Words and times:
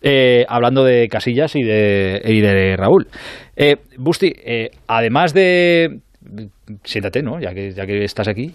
Eh, 0.00 0.44
hablando 0.48 0.84
de 0.84 1.08
Casillas 1.08 1.56
y 1.56 1.62
de, 1.62 2.20
y 2.24 2.40
de 2.40 2.76
Raúl. 2.76 3.08
Eh, 3.56 3.76
Busti, 3.98 4.32
eh, 4.44 4.70
además 4.86 5.34
de... 5.34 6.00
Siéntate, 6.84 7.22
¿no? 7.22 7.40
Ya 7.40 7.54
que, 7.54 7.70
ya 7.72 7.86
que 7.86 8.04
estás 8.04 8.28
aquí. 8.28 8.52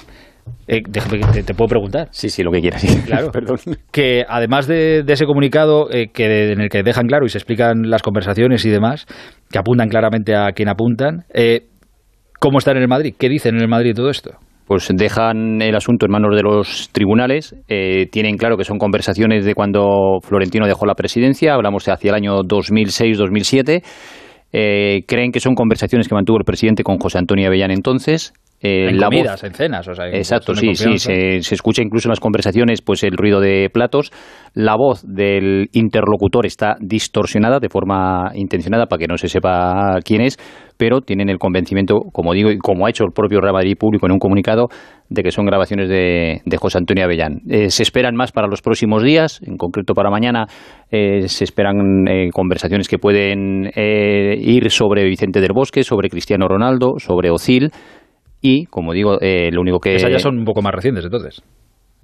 Eh, 0.67 0.81
déjame 0.87 1.19
que 1.19 1.43
te, 1.43 1.53
puedo 1.53 1.67
preguntar. 1.67 2.07
Sí, 2.11 2.29
sí, 2.29 2.43
lo 2.43 2.51
que 2.51 2.61
quieras. 2.61 2.83
Claro, 3.05 3.31
perdón. 3.31 3.57
Que 3.91 4.23
además 4.27 4.67
de, 4.67 5.03
ese 5.05 5.25
comunicado 5.25 5.91
eh, 5.91 6.07
que 6.13 6.51
en 6.51 6.61
el 6.61 6.69
que 6.69 6.83
dejan 6.83 7.07
claro 7.07 7.25
y 7.25 7.29
se 7.29 7.37
explican 7.37 7.89
las 7.89 8.01
conversaciones 8.01 8.65
y 8.65 8.69
demás, 8.69 9.05
que 9.51 9.59
apuntan 9.59 9.89
claramente 9.89 10.35
a 10.35 10.51
quien 10.53 10.69
apuntan, 10.69 11.25
eh, 11.33 11.67
¿cómo 12.39 12.59
están 12.59 12.77
en 12.77 12.83
el 12.83 12.87
Madrid? 12.87 13.15
¿Qué 13.17 13.29
dicen 13.29 13.55
en 13.55 13.61
el 13.61 13.67
Madrid 13.67 13.93
todo 13.93 14.09
esto? 14.09 14.37
Pues 14.65 14.89
dejan 14.93 15.61
el 15.61 15.75
asunto 15.75 16.05
en 16.05 16.11
manos 16.11 16.35
de 16.35 16.41
los 16.41 16.89
tribunales. 16.91 17.55
tienen 18.11 18.37
claro 18.37 18.57
que 18.57 18.63
son 18.63 18.77
conversaciones 18.77 19.45
de 19.45 19.55
cuando 19.55 20.19
Florentino 20.21 20.65
dejó 20.65 20.85
la 20.85 20.95
presidencia, 20.95 21.53
hablamos 21.53 21.85
de 21.85 21.91
hacia 21.91 22.09
el 22.09 22.15
año 22.15 22.41
2006-2007. 22.43 23.83
creen 25.05 25.31
que 25.31 25.39
son 25.39 25.55
conversaciones 25.55 26.07
que 26.07 26.15
mantuvo 26.15 26.37
el 26.37 26.45
presidente 26.45 26.83
con 26.83 26.97
José 26.97 27.17
Antonio 27.17 27.47
Avellán 27.47 27.71
entonces. 27.71 28.33
Eh, 28.63 28.91
en 28.91 28.97
comidas, 28.97 29.43
en 29.43 29.53
cenas. 29.53 29.85
O 29.89 29.93
sea, 29.93 30.07
Exacto, 30.07 30.55
sí, 30.55 30.73
sí. 30.73 30.97
Se, 30.97 31.37
escucha 31.37 31.81
incluso 31.81 32.07
en 32.07 32.11
las 32.11 32.21
conversaciones 32.21 32.81
pues 32.81 33.03
el 33.03 33.17
ruido 33.17 33.41
de 33.41 33.69
platos. 33.69 34.11
La 34.53 34.77
voz 34.77 35.03
del 35.05 35.67
interlocutor 35.73 36.45
está 36.45 36.77
distorsionada 36.79 37.59
de 37.59 37.67
forma 37.67 38.31
intencionada 38.35 38.85
para 38.85 38.99
que 38.99 39.07
no 39.07 39.17
se 39.17 39.27
sepa 39.27 39.97
quién 40.05 40.21
es, 40.21 40.37
pero 40.77 41.01
tienen 41.01 41.27
el 41.27 41.39
convencimiento, 41.39 42.03
como 42.13 42.33
digo, 42.33 42.51
y 42.51 42.57
como 42.57 42.85
ha 42.85 42.89
hecho 42.89 43.03
el 43.03 43.11
propio 43.11 43.41
Real 43.41 43.53
Madrid 43.53 43.75
Público 43.77 44.05
en 44.05 44.13
un 44.13 44.19
comunicado, 44.19 44.67
de 45.09 45.23
que 45.23 45.31
son 45.31 45.45
grabaciones 45.45 45.89
de, 45.89 46.41
José 46.57 46.77
Antonio 46.77 47.03
Avellán. 47.03 47.41
Eh, 47.49 47.69
se 47.69 47.83
esperan 47.83 48.15
más 48.15 48.31
para 48.31 48.47
los 48.47 48.61
próximos 48.61 49.03
días, 49.03 49.41
en 49.45 49.57
concreto 49.57 49.93
para 49.93 50.09
mañana 50.09 50.45
eh, 50.89 51.27
se 51.27 51.43
esperan 51.43 52.05
conversaciones 52.31 52.87
que 52.87 52.97
pueden 52.97 53.69
ir 53.75 54.71
sobre 54.71 55.03
Vicente 55.03 55.41
del 55.41 55.51
Bosque, 55.53 55.83
sobre 55.83 56.09
Cristiano 56.09 56.47
Ronaldo, 56.47 56.93
sobre 56.99 57.29
Ocil 57.29 57.71
y, 58.43 58.65
como 58.65 58.91
digo, 58.91 59.19
eh, 59.21 59.49
lo 59.53 59.61
único 59.61 59.79
que... 59.79 59.95
Esas 59.95 60.11
ya 60.11 60.19
son 60.19 60.37
un 60.37 60.43
poco 60.43 60.61
más 60.61 60.73
recientes, 60.73 61.05
entonces. 61.05 61.41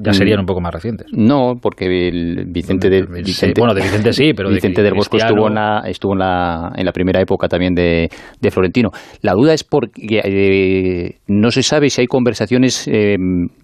Ya 0.02 0.14
serían 0.14 0.38
mm. 0.38 0.40
un 0.40 0.46
poco 0.46 0.62
más 0.62 0.74
recientes. 0.74 1.08
No, 1.12 1.56
porque 1.62 2.08
el 2.08 2.46
Vicente 2.48 2.90
de 2.90 3.02
Vicente, 3.02 3.60
bueno, 3.60 3.74
de 3.74 3.82
Vicente 3.82 4.14
sí, 4.14 4.32
pero 4.34 4.48
Vicente 4.50 4.82
del 4.82 4.94
Bosco 4.94 5.18
estuvo 5.18 5.50
en 5.50 5.56
la 5.56 5.82
estuvo 5.86 6.14
en 6.14 6.20
la, 6.20 6.72
en 6.78 6.86
la 6.86 6.94
primera 6.94 7.20
época 7.20 7.50
también 7.50 7.76
de, 7.76 8.08
de 8.40 8.52
Florentino. 8.52 8.92
La 9.22 9.34
duda 9.34 9.54
es 9.54 9.66
porque 9.66 10.22
eh, 10.24 11.18
no 11.28 11.52
se 11.52 11.64
sabe 11.64 11.90
si 11.90 12.00
hay 12.00 12.08
conversaciones 12.08 12.88
eh, 12.88 13.18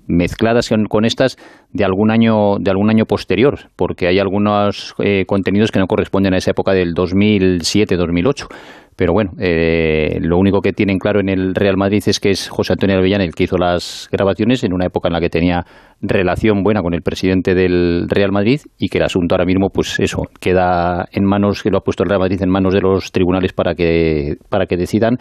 mezcladas 0.07 0.69
con, 0.89 1.05
estas 1.05 1.37
de 1.71 1.85
algún 1.85 2.11
año 2.11 2.57
de 2.59 2.69
algún 2.69 2.89
año 2.89 3.05
posterior, 3.05 3.69
porque 3.77 4.07
hay 4.07 4.19
algunos 4.19 4.93
contenidos 5.25 5.71
que 5.71 5.79
no 5.79 5.87
corresponden 5.87 6.33
a 6.33 6.37
esa 6.37 6.51
época 6.51 6.73
del 6.73 6.93
2007-2008 6.95 8.47
pero 8.95 9.11
bueno, 9.13 9.31
eh, 9.39 10.19
lo 10.21 10.37
único 10.37 10.61
que 10.61 10.71
tienen 10.71 10.99
claro 10.99 11.19
en 11.19 11.29
el 11.29 11.53
Real 11.53 11.75
Madrid 11.75 12.01
es 12.05 12.19
que 12.19 12.29
es 12.29 12.47
José 12.47 12.73
Antonio 12.73 12.97
Avellán 12.97 13.21
el 13.21 13.33
que 13.33 13.43
hizo 13.43 13.57
las 13.57 14.07
grabaciones 14.11 14.63
en 14.63 14.73
una 14.73 14.85
época 14.85 15.09
en 15.09 15.13
la 15.13 15.19
que 15.19 15.29
tenía 15.29 15.65
relación 16.01 16.63
buena 16.63 16.81
con 16.81 16.93
el 16.93 17.01
presidente 17.01 17.55
del 17.55 18.07
Real 18.07 18.31
Madrid 18.31 18.61
y 18.77 18.87
que 18.87 18.99
el 18.99 19.03
asunto 19.03 19.35
ahora 19.35 19.45
mismo, 19.45 19.69
pues 19.69 19.99
eso, 19.99 20.23
queda 20.39 21.05
en 21.11 21.25
manos, 21.25 21.61
que 21.61 21.71
lo 21.71 21.79
ha 21.79 21.81
puesto 21.81 22.03
el 22.03 22.09
Real 22.09 22.21
Madrid 22.21 22.41
en 22.41 22.49
manos 22.49 22.73
de 22.73 22.81
los 22.81 23.11
tribunales 23.11 23.51
para 23.51 23.75
que, 23.75 24.35
para 24.49 24.65
que 24.65 24.77
decidan, 24.77 25.17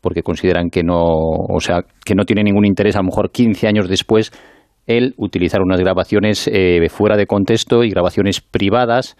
porque 0.00 0.22
consideran 0.22 0.70
que 0.70 0.84
no, 0.84 1.02
o 1.02 1.58
sea, 1.58 1.80
que 2.04 2.14
no 2.14 2.24
tiene 2.24 2.44
ningún 2.44 2.64
interés, 2.64 2.94
a 2.94 3.00
lo 3.00 3.06
mejor 3.06 3.32
15 3.32 3.66
años 3.66 3.88
después, 3.88 4.30
el 4.86 5.14
utilizar 5.16 5.62
unas 5.62 5.80
grabaciones 5.80 6.48
eh, 6.52 6.86
fuera 6.88 7.16
de 7.16 7.26
contexto 7.26 7.82
y 7.82 7.90
grabaciones 7.90 8.40
privadas 8.40 9.16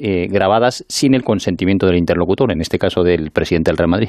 eh, 0.00 0.28
grabadas 0.30 0.84
sin 0.88 1.14
el 1.14 1.22
consentimiento 1.22 1.86
del 1.86 1.96
interlocutor, 1.96 2.50
en 2.50 2.60
este 2.60 2.78
caso 2.78 3.02
del 3.02 3.30
presidente 3.30 3.70
del 3.70 3.76
Real 3.76 3.90
Madrid. 3.90 4.08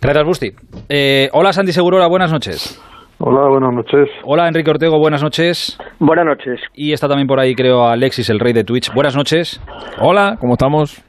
Gracias, 0.00 0.24
Busti. 0.24 0.50
Eh, 0.88 1.28
hola, 1.32 1.52
Santi 1.52 1.72
Segurola, 1.72 2.08
buenas 2.08 2.32
noches. 2.32 2.80
Hola, 3.18 3.48
buenas 3.48 3.72
noches. 3.72 4.08
Hola, 4.24 4.48
Enrique 4.48 4.68
Ortego, 4.68 4.98
buenas 4.98 5.22
noches. 5.22 5.78
Buenas 6.00 6.26
noches. 6.26 6.60
Y 6.74 6.92
está 6.92 7.08
también 7.08 7.28
por 7.28 7.40
ahí, 7.40 7.54
creo, 7.54 7.84
Alexis, 7.84 8.28
el 8.30 8.40
rey 8.40 8.52
de 8.52 8.64
Twitch. 8.64 8.92
Buenas 8.92 9.16
noches. 9.16 9.60
Hola, 10.00 10.36
¿cómo 10.40 10.54
estamos? 10.54 11.02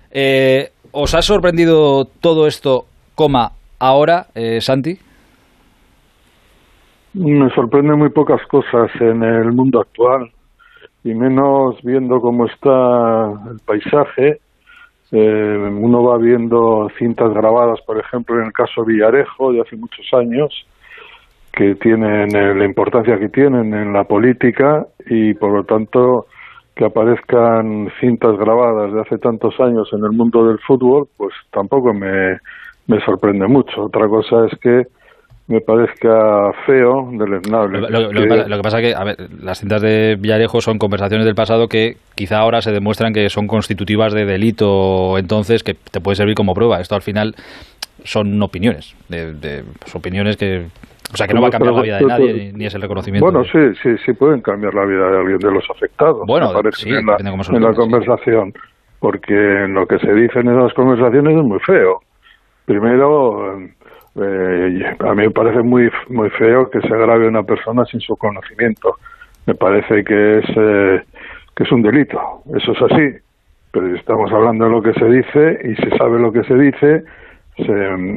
¿Os 0.92 1.16
ha 1.16 1.22
sorprendido 1.22 2.06
todo 2.06 2.48
esto, 2.48 2.86
coma, 3.16 3.52
ahora, 3.80 4.28
Santi? 4.60 5.00
Me 7.18 7.50
sorprende 7.56 7.96
muy 7.96 8.10
pocas 8.10 8.46
cosas 8.46 8.92
en 9.00 9.24
el 9.24 9.52
mundo 9.52 9.80
actual 9.80 10.30
y 11.04 11.16
menos 11.16 11.82
viendo 11.82 12.22
cómo 12.22 12.46
está 12.46 13.32
el 13.50 13.60
paisaje. 13.66 14.40
Eh, 15.12 15.58
uno 15.80 16.04
va 16.04 16.20
viendo 16.20 16.88
cintas 17.00 17.34
grabadas, 17.34 17.82
por 17.88 17.98
ejemplo, 17.98 18.40
en 18.40 18.46
el 18.46 18.54
caso 18.54 18.86
Villarejo 18.86 19.52
de 19.52 19.62
hace 19.62 19.76
muchos 19.78 20.06
años, 20.14 20.68
que 21.52 21.74
tienen 21.76 22.36
eh, 22.36 22.54
la 22.54 22.66
importancia 22.66 23.18
que 23.18 23.30
tienen 23.30 23.74
en 23.74 23.94
la 23.94 24.04
política 24.04 24.86
y 25.08 25.34
por 25.34 25.54
lo 25.54 25.64
tanto 25.64 26.28
que 26.76 26.86
aparezcan 26.86 27.90
cintas 28.00 28.38
grabadas 28.38 28.94
de 28.94 29.02
hace 29.02 29.18
tantos 29.18 29.60
años 29.60 29.90
en 29.92 30.04
el 30.04 30.12
mundo 30.12 30.46
del 30.46 30.60
fútbol, 30.60 31.08
pues 31.18 31.34
tampoco 31.52 31.96
me, 31.96 32.38
me 32.86 33.04
sorprende 33.04 33.48
mucho. 33.48 33.86
Otra 33.86 34.08
cosa 34.08 34.46
es 34.46 34.60
que 34.60 34.86
me 35.48 35.62
parezca 35.62 36.52
feo, 36.66 37.10
deleznable. 37.12 37.80
Lo, 37.80 38.12
lo, 38.12 38.58
que 38.58 38.62
pasa 38.62 38.80
es 38.80 38.88
que, 38.88 38.96
a 38.96 39.04
ver, 39.06 39.16
las 39.42 39.60
cintas 39.60 39.82
de 39.82 40.18
Villarejo 40.20 40.60
son 40.60 40.78
conversaciones 40.78 41.26
del 41.26 41.36
pasado 41.36 41.68
que 41.68 41.94
quizá 42.16 42.40
ahora 42.40 42.60
se 42.60 42.72
demuestran 42.72 43.14
que 43.14 43.30
son 43.30 43.48
constitutivas 43.48 44.14
de 44.14 44.26
delito, 44.26 45.18
entonces 45.18 45.64
que 45.64 45.74
te 45.74 46.02
puede 46.02 46.16
servir 46.16 46.36
como 46.36 46.54
prueba. 46.54 46.82
Esto 46.82 46.96
al 46.96 47.02
final 47.02 47.34
son 48.04 48.42
opiniones, 48.44 48.94
de, 49.08 49.64
pues, 49.80 49.96
opiniones 49.96 50.36
que 50.36 50.66
o 51.14 51.16
sea, 51.16 51.26
que 51.26 51.34
no 51.34 51.42
va 51.42 51.48
a 51.48 51.52
cambiar 51.52 51.74
la 51.74 51.82
vida 51.82 51.98
de 52.00 52.06
nadie 52.06 52.52
ni, 52.54 52.66
es 52.66 52.76
el 52.76 52.82
reconocimiento. 52.82 53.26
Bueno, 53.26 53.46
sí, 53.46 53.80
sí, 53.82 53.96
sí 54.06 54.12
pueden 54.12 54.42
cambiar 54.42 54.74
la 54.74 54.86
vida 54.86 55.10
de 55.10 55.18
alguien 55.18 55.38
de 55.38 55.52
los 55.54 55.64
afectados. 55.74 56.24
Bueno, 56.28 56.52
sí, 56.74 56.90
en 56.90 57.06
la, 57.06 57.16
en 57.18 57.62
la 57.64 57.74
conversación, 57.74 58.52
porque 59.00 59.34
lo 59.70 59.86
que 59.86 59.98
se 60.00 60.14
dice 60.14 60.40
en 60.40 60.50
esas 60.50 60.74
conversaciones 60.74 61.38
es 61.38 61.44
muy 61.44 61.60
feo. 61.66 62.02
Primero, 62.66 63.56
eh, 64.18 64.96
a 65.00 65.14
mí 65.14 65.24
me 65.24 65.32
parece 65.32 65.62
muy, 65.62 65.90
muy 66.10 66.30
feo 66.32 66.70
que 66.70 66.82
se 66.82 66.88
grabe 66.90 67.28
una 67.28 67.44
persona 67.44 67.86
sin 67.86 68.00
su 68.00 68.16
conocimiento. 68.16 68.96
Me 69.46 69.56
parece 69.56 70.04
que 70.04 70.40
es, 70.40 70.46
eh, 70.56 71.04
que 71.56 71.64
es 71.64 71.72
un 71.72 71.82
delito. 71.82 72.20
Eso 72.56 72.72
es 72.72 72.82
así. 72.82 73.18
Pero 73.72 73.96
estamos 73.96 74.32
hablando 74.32 74.66
de 74.66 74.72
lo 74.72 74.82
que 74.82 74.94
se 74.94 75.06
dice 75.06 75.60
y 75.64 75.76
se 75.76 75.98
sabe 75.98 76.20
lo 76.20 76.32
que 76.32 76.44
se 76.44 76.56
dice, 76.56 77.04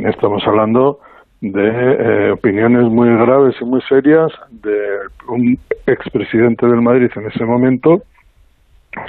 estamos 0.07 0.47
hablando 0.47 1.01
de 1.41 1.69
eh, 1.69 2.31
opiniones 2.33 2.83
muy 2.85 3.09
graves 3.17 3.57
y 3.61 3.65
muy 3.65 3.81
serias 3.83 4.31
de 4.51 4.99
un 5.29 5.59
expresidente 5.87 6.67
del 6.67 6.83
Madrid 6.83 7.11
en 7.17 7.27
ese 7.27 7.45
momento 7.45 8.03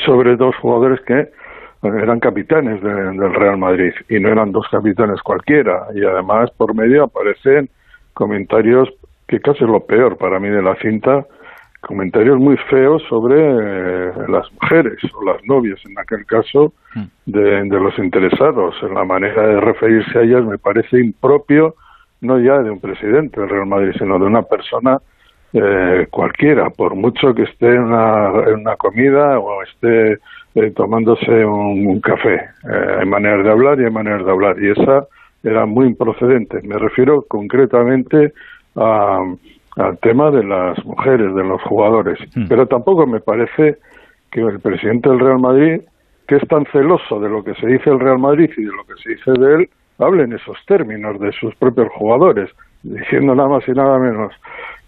sobre 0.06 0.35
dos 0.38 0.56
jugadores 0.57 1.01
que 1.01 1.30
eran 1.84 2.19
capitanes 2.19 2.81
del 2.81 3.34
Real 3.34 3.58
Madrid 3.58 3.94
y 4.09 4.19
no 4.19 4.30
eran 4.30 4.52
dos 4.52 4.68
capitanes 4.69 5.22
cualquiera. 5.22 5.88
Y 5.96 6.03
además 6.03 6.52
por 6.52 6.75
medio 6.75 7.06
aparecen 7.06 7.69
comentarios 8.14 8.90
que 9.28 9.40
casi 9.40 9.64
es 9.64 9.69
lo 9.69 9.86
peor 9.86 10.18
para 10.18 10.40
mí 10.40 10.50
de 10.50 10.62
la 10.62 10.75
cinta, 10.75 11.25
comentarios 11.80 12.38
muy 12.38 12.58
feos 12.69 13.02
sobre 13.09 13.36
eh, 13.40 14.12
las 14.28 14.52
mujeres 14.62 15.00
o 15.16 15.24
las 15.24 15.44
novias, 15.46 15.80
en 15.86 15.97
aquel 15.97 16.25
caso, 16.25 16.74
hmm. 16.94 17.03
de, 17.25 17.80
los 17.80 17.98
interesados. 17.98 18.75
En 18.84 18.94
la 18.94 19.06
manera 19.06 19.48
de 19.48 19.62
referirse 19.62 20.19
a 20.19 20.22
ellas 20.22 20.46
me 20.46 20.58
parece 20.58 21.00
impropio, 21.00 21.75
no 22.19 22.40
ya 22.40 22.59
de 22.59 22.69
un 22.69 22.80
presidente 22.80 23.40
del 23.40 23.50
Real 23.50 23.66
Madrid, 23.66 23.94
sino 23.98 24.19
de 24.19 24.25
una 24.25 24.44
persona 24.44 25.00
eh, 25.53 26.08
cualquiera, 26.12 26.69
por 26.69 26.94
mucho 26.96 27.34
que 27.34 27.44
esté 27.44 27.74
en 27.74 27.84
una 27.84 28.75
comida 28.78 29.40
o 29.40 29.63
esté 29.63 30.19
eh, 30.56 30.72
tomándose 30.72 31.45
un, 31.45 32.00
café. 32.01 32.35
Eh, 32.35 32.97
hay 33.00 33.06
maneras 33.06 33.44
de 33.45 33.51
hablar 33.51 33.80
y 33.80 33.86
hay 33.86 33.92
maneras 33.92 34.25
de 34.25 34.31
hablar. 34.31 34.62
Y 34.62 34.71
esa 34.71 35.07
era 35.44 35.65
muy 35.65 35.88
improcedente. 35.88 36.62
Me 36.63 36.77
refiero 36.77 37.24
concretamente 37.27 38.33
al 38.75 39.98
tema 40.01 40.31
de 40.31 40.44
las 40.44 40.83
mujeres, 40.86 41.33
de 41.36 41.44
los 41.44 41.62
jugadores. 41.63 42.19
Hmm. 42.36 42.48
Pero 42.48 42.68
tampoco 42.68 43.07
me 43.07 43.19
parece 43.19 43.77
que 44.31 44.42
el 44.42 44.59
presidente 44.59 45.09
del 45.09 45.19
Real 45.19 45.39
Madrid, 45.39 45.81
que 46.27 46.36
es 46.36 46.48
tan 46.48 46.65
celoso 46.71 47.19
de 47.19 47.30
lo 47.30 47.44
que 47.44 47.54
se 47.56 47.68
dice 47.68 47.89
el 47.89 48.00
Real 48.00 48.19
Madrid 48.19 48.50
y 48.57 48.63
de 48.63 48.71
lo 48.71 48.83
que 48.86 49.01
se 49.01 49.09
dice 49.09 49.31
de 49.31 49.56
él, 49.56 49.69
hable 50.00 50.24
en 50.24 50.33
esos 50.33 50.57
términos 50.65 51.19
de 51.19 51.31
sus 51.33 51.54
propios 51.56 51.89
jugadores, 51.94 52.50
diciendo 52.83 53.36
nada 53.36 53.50
más 53.50 53.68
y 53.68 53.71
nada 53.71 54.00
menos 54.00 54.33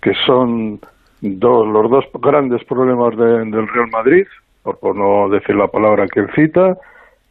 que 0.01 0.13
son 0.25 0.79
dos, 1.21 1.67
los 1.67 1.89
dos 1.89 2.05
grandes 2.21 2.63
problemas 2.65 3.15
del 3.15 3.67
Real 3.67 3.89
Madrid, 3.91 4.25
por, 4.63 4.95
no 4.95 5.29
decir 5.29 5.55
la 5.55 5.67
palabra 5.67 6.07
que 6.07 6.21
él 6.21 6.27
cita, 6.35 6.77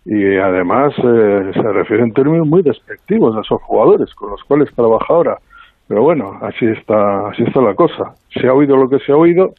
y 0.05 0.37
además 0.37 0.93
eh, 0.99 1.51
se 1.55 1.73
refiere 1.73 2.03
en 2.03 2.13
términos 2.13 2.47
muy 2.47 2.63
despectivos 2.63 3.37
a 3.37 3.41
esos 3.41 3.63
jugadores 3.63 4.13
con 4.15 4.31
los 4.31 4.43
cuales 4.45 4.69
trabaja 4.75 5.07
ahora. 5.09 5.39
Pero 5.89 6.03
bueno, 6.03 6.39
así 6.43 6.67
está, 6.67 7.29
así 7.29 7.43
está 7.45 7.61
la 7.61 7.75
cosa. 7.75 8.15
Se 8.35 8.47
ha 8.47 8.53
oído 8.53 8.77
lo 8.77 8.89
que 8.89 8.99
se 9.01 9.13
ha 9.13 9.17
oído, 9.17 9.53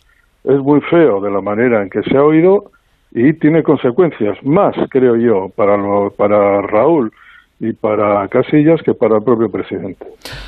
es 0.43 0.59
muy 0.59 0.81
feo 0.81 1.21
de 1.21 1.31
la 1.31 1.41
manera 1.41 1.81
en 1.81 1.89
que 1.89 2.01
se 2.03 2.17
ha 2.17 2.23
oído 2.23 2.71
y 3.11 3.33
tiene 3.33 3.63
consecuencias 3.63 4.37
más, 4.43 4.75
creo 4.89 5.15
yo, 5.15 5.49
para, 5.55 5.77
para 6.17 6.61
Raúl 6.61 7.11
y 7.59 7.71
para 7.73 8.27
Casillas 8.27 8.81
que 8.83 8.93
para 8.93 9.17
el 9.17 9.23
propio 9.23 9.49
presidente. 9.49 10.05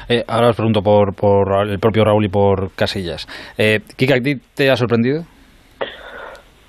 Eh, 0.10 0.24
ahora 0.28 0.50
os 0.50 0.56
pregunto 0.56 0.82
por, 0.82 1.14
por 1.14 1.68
el 1.68 1.80
propio 1.80 2.04
Raúl 2.04 2.26
y 2.26 2.30
por 2.30 2.72
Casillas. 2.76 3.28
Eh, 3.58 3.80
Kika, 3.96 4.16
¿a 4.16 4.22
ti 4.22 4.36
te 4.56 4.70
ha 4.70 4.76
sorprendido? 4.76 5.24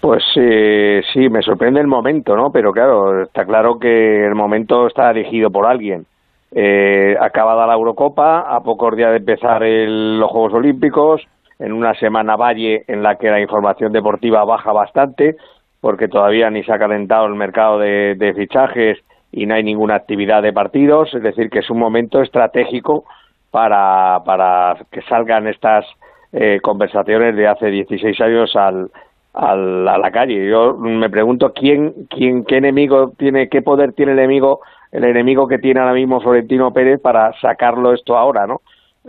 Pues 0.07 0.23
eh, 0.37 1.03
sí, 1.13 1.29
me 1.29 1.43
sorprende 1.43 1.81
el 1.81 1.89
momento, 1.89 2.37
¿no? 2.37 2.53
Pero 2.53 2.71
claro, 2.71 3.25
está 3.25 3.45
claro 3.45 3.77
que 3.77 4.25
el 4.25 4.37
momento 4.37 4.87
está 4.87 5.11
elegido 5.11 5.51
por 5.51 5.67
alguien. 5.67 6.07
Eh, 6.53 7.17
acabada 7.21 7.67
la 7.67 7.75
Eurocopa, 7.75 8.43
a 8.43 8.61
pocos 8.61 8.95
días 8.95 9.11
de 9.11 9.17
empezar 9.17 9.63
los 9.63 10.31
Juegos 10.31 10.55
Olímpicos, 10.55 11.27
en 11.59 11.73
una 11.73 11.93
semana 11.95 12.37
valle 12.37 12.85
en 12.87 13.03
la 13.03 13.17
que 13.17 13.33
la 13.33 13.41
información 13.41 13.91
deportiva 13.91 14.45
baja 14.45 14.71
bastante, 14.71 15.35
porque 15.81 16.07
todavía 16.07 16.51
ni 16.51 16.63
se 16.63 16.73
ha 16.73 16.79
calentado 16.79 17.27
el 17.27 17.35
mercado 17.35 17.81
de, 17.81 18.33
fichajes 18.37 18.99
y 19.33 19.47
no 19.47 19.57
hay 19.57 19.65
ninguna 19.65 19.97
actividad 19.97 20.41
de 20.41 20.53
partidos, 20.53 21.13
es 21.15 21.23
decir, 21.25 21.51
que 21.51 21.59
es 21.59 21.69
un 21.69 21.81
momento 21.81 22.23
estratégico 22.23 23.07
para, 23.51 24.23
para 24.25 24.77
que 24.93 25.03
salgan 25.03 25.49
estas 25.49 25.85
eh, 26.33 26.61
conversaciones 26.63 27.35
de 27.35 27.49
hace 27.49 27.67
16 27.73 28.21
años 28.21 28.55
al, 28.55 28.89
al, 29.37 29.87
a 29.87 29.99
la 29.99 30.11
calle. 30.11 30.49
Yo 30.49 30.77
me 30.77 31.11
pregunto 31.11 31.53
quién, 31.53 31.93
quién, 32.09 32.45
qué 32.45 32.57
enemigo 32.57 33.13
tiene, 33.19 33.49
qué 33.49 33.63
poder 33.63 33.93
tiene 33.93 34.13
el 34.13 34.19
enemigo, 34.19 34.61
el 34.91 35.05
enemigo 35.05 35.47
que 35.47 35.59
tiene 35.59 35.81
ahora 35.81 35.93
mismo 35.93 36.21
Florentino 36.21 36.73
Pérez 36.73 37.01
para 37.01 37.33
sacarlo 37.41 37.93
esto 37.93 38.17
ahora, 38.17 38.47
¿no? 38.47 38.63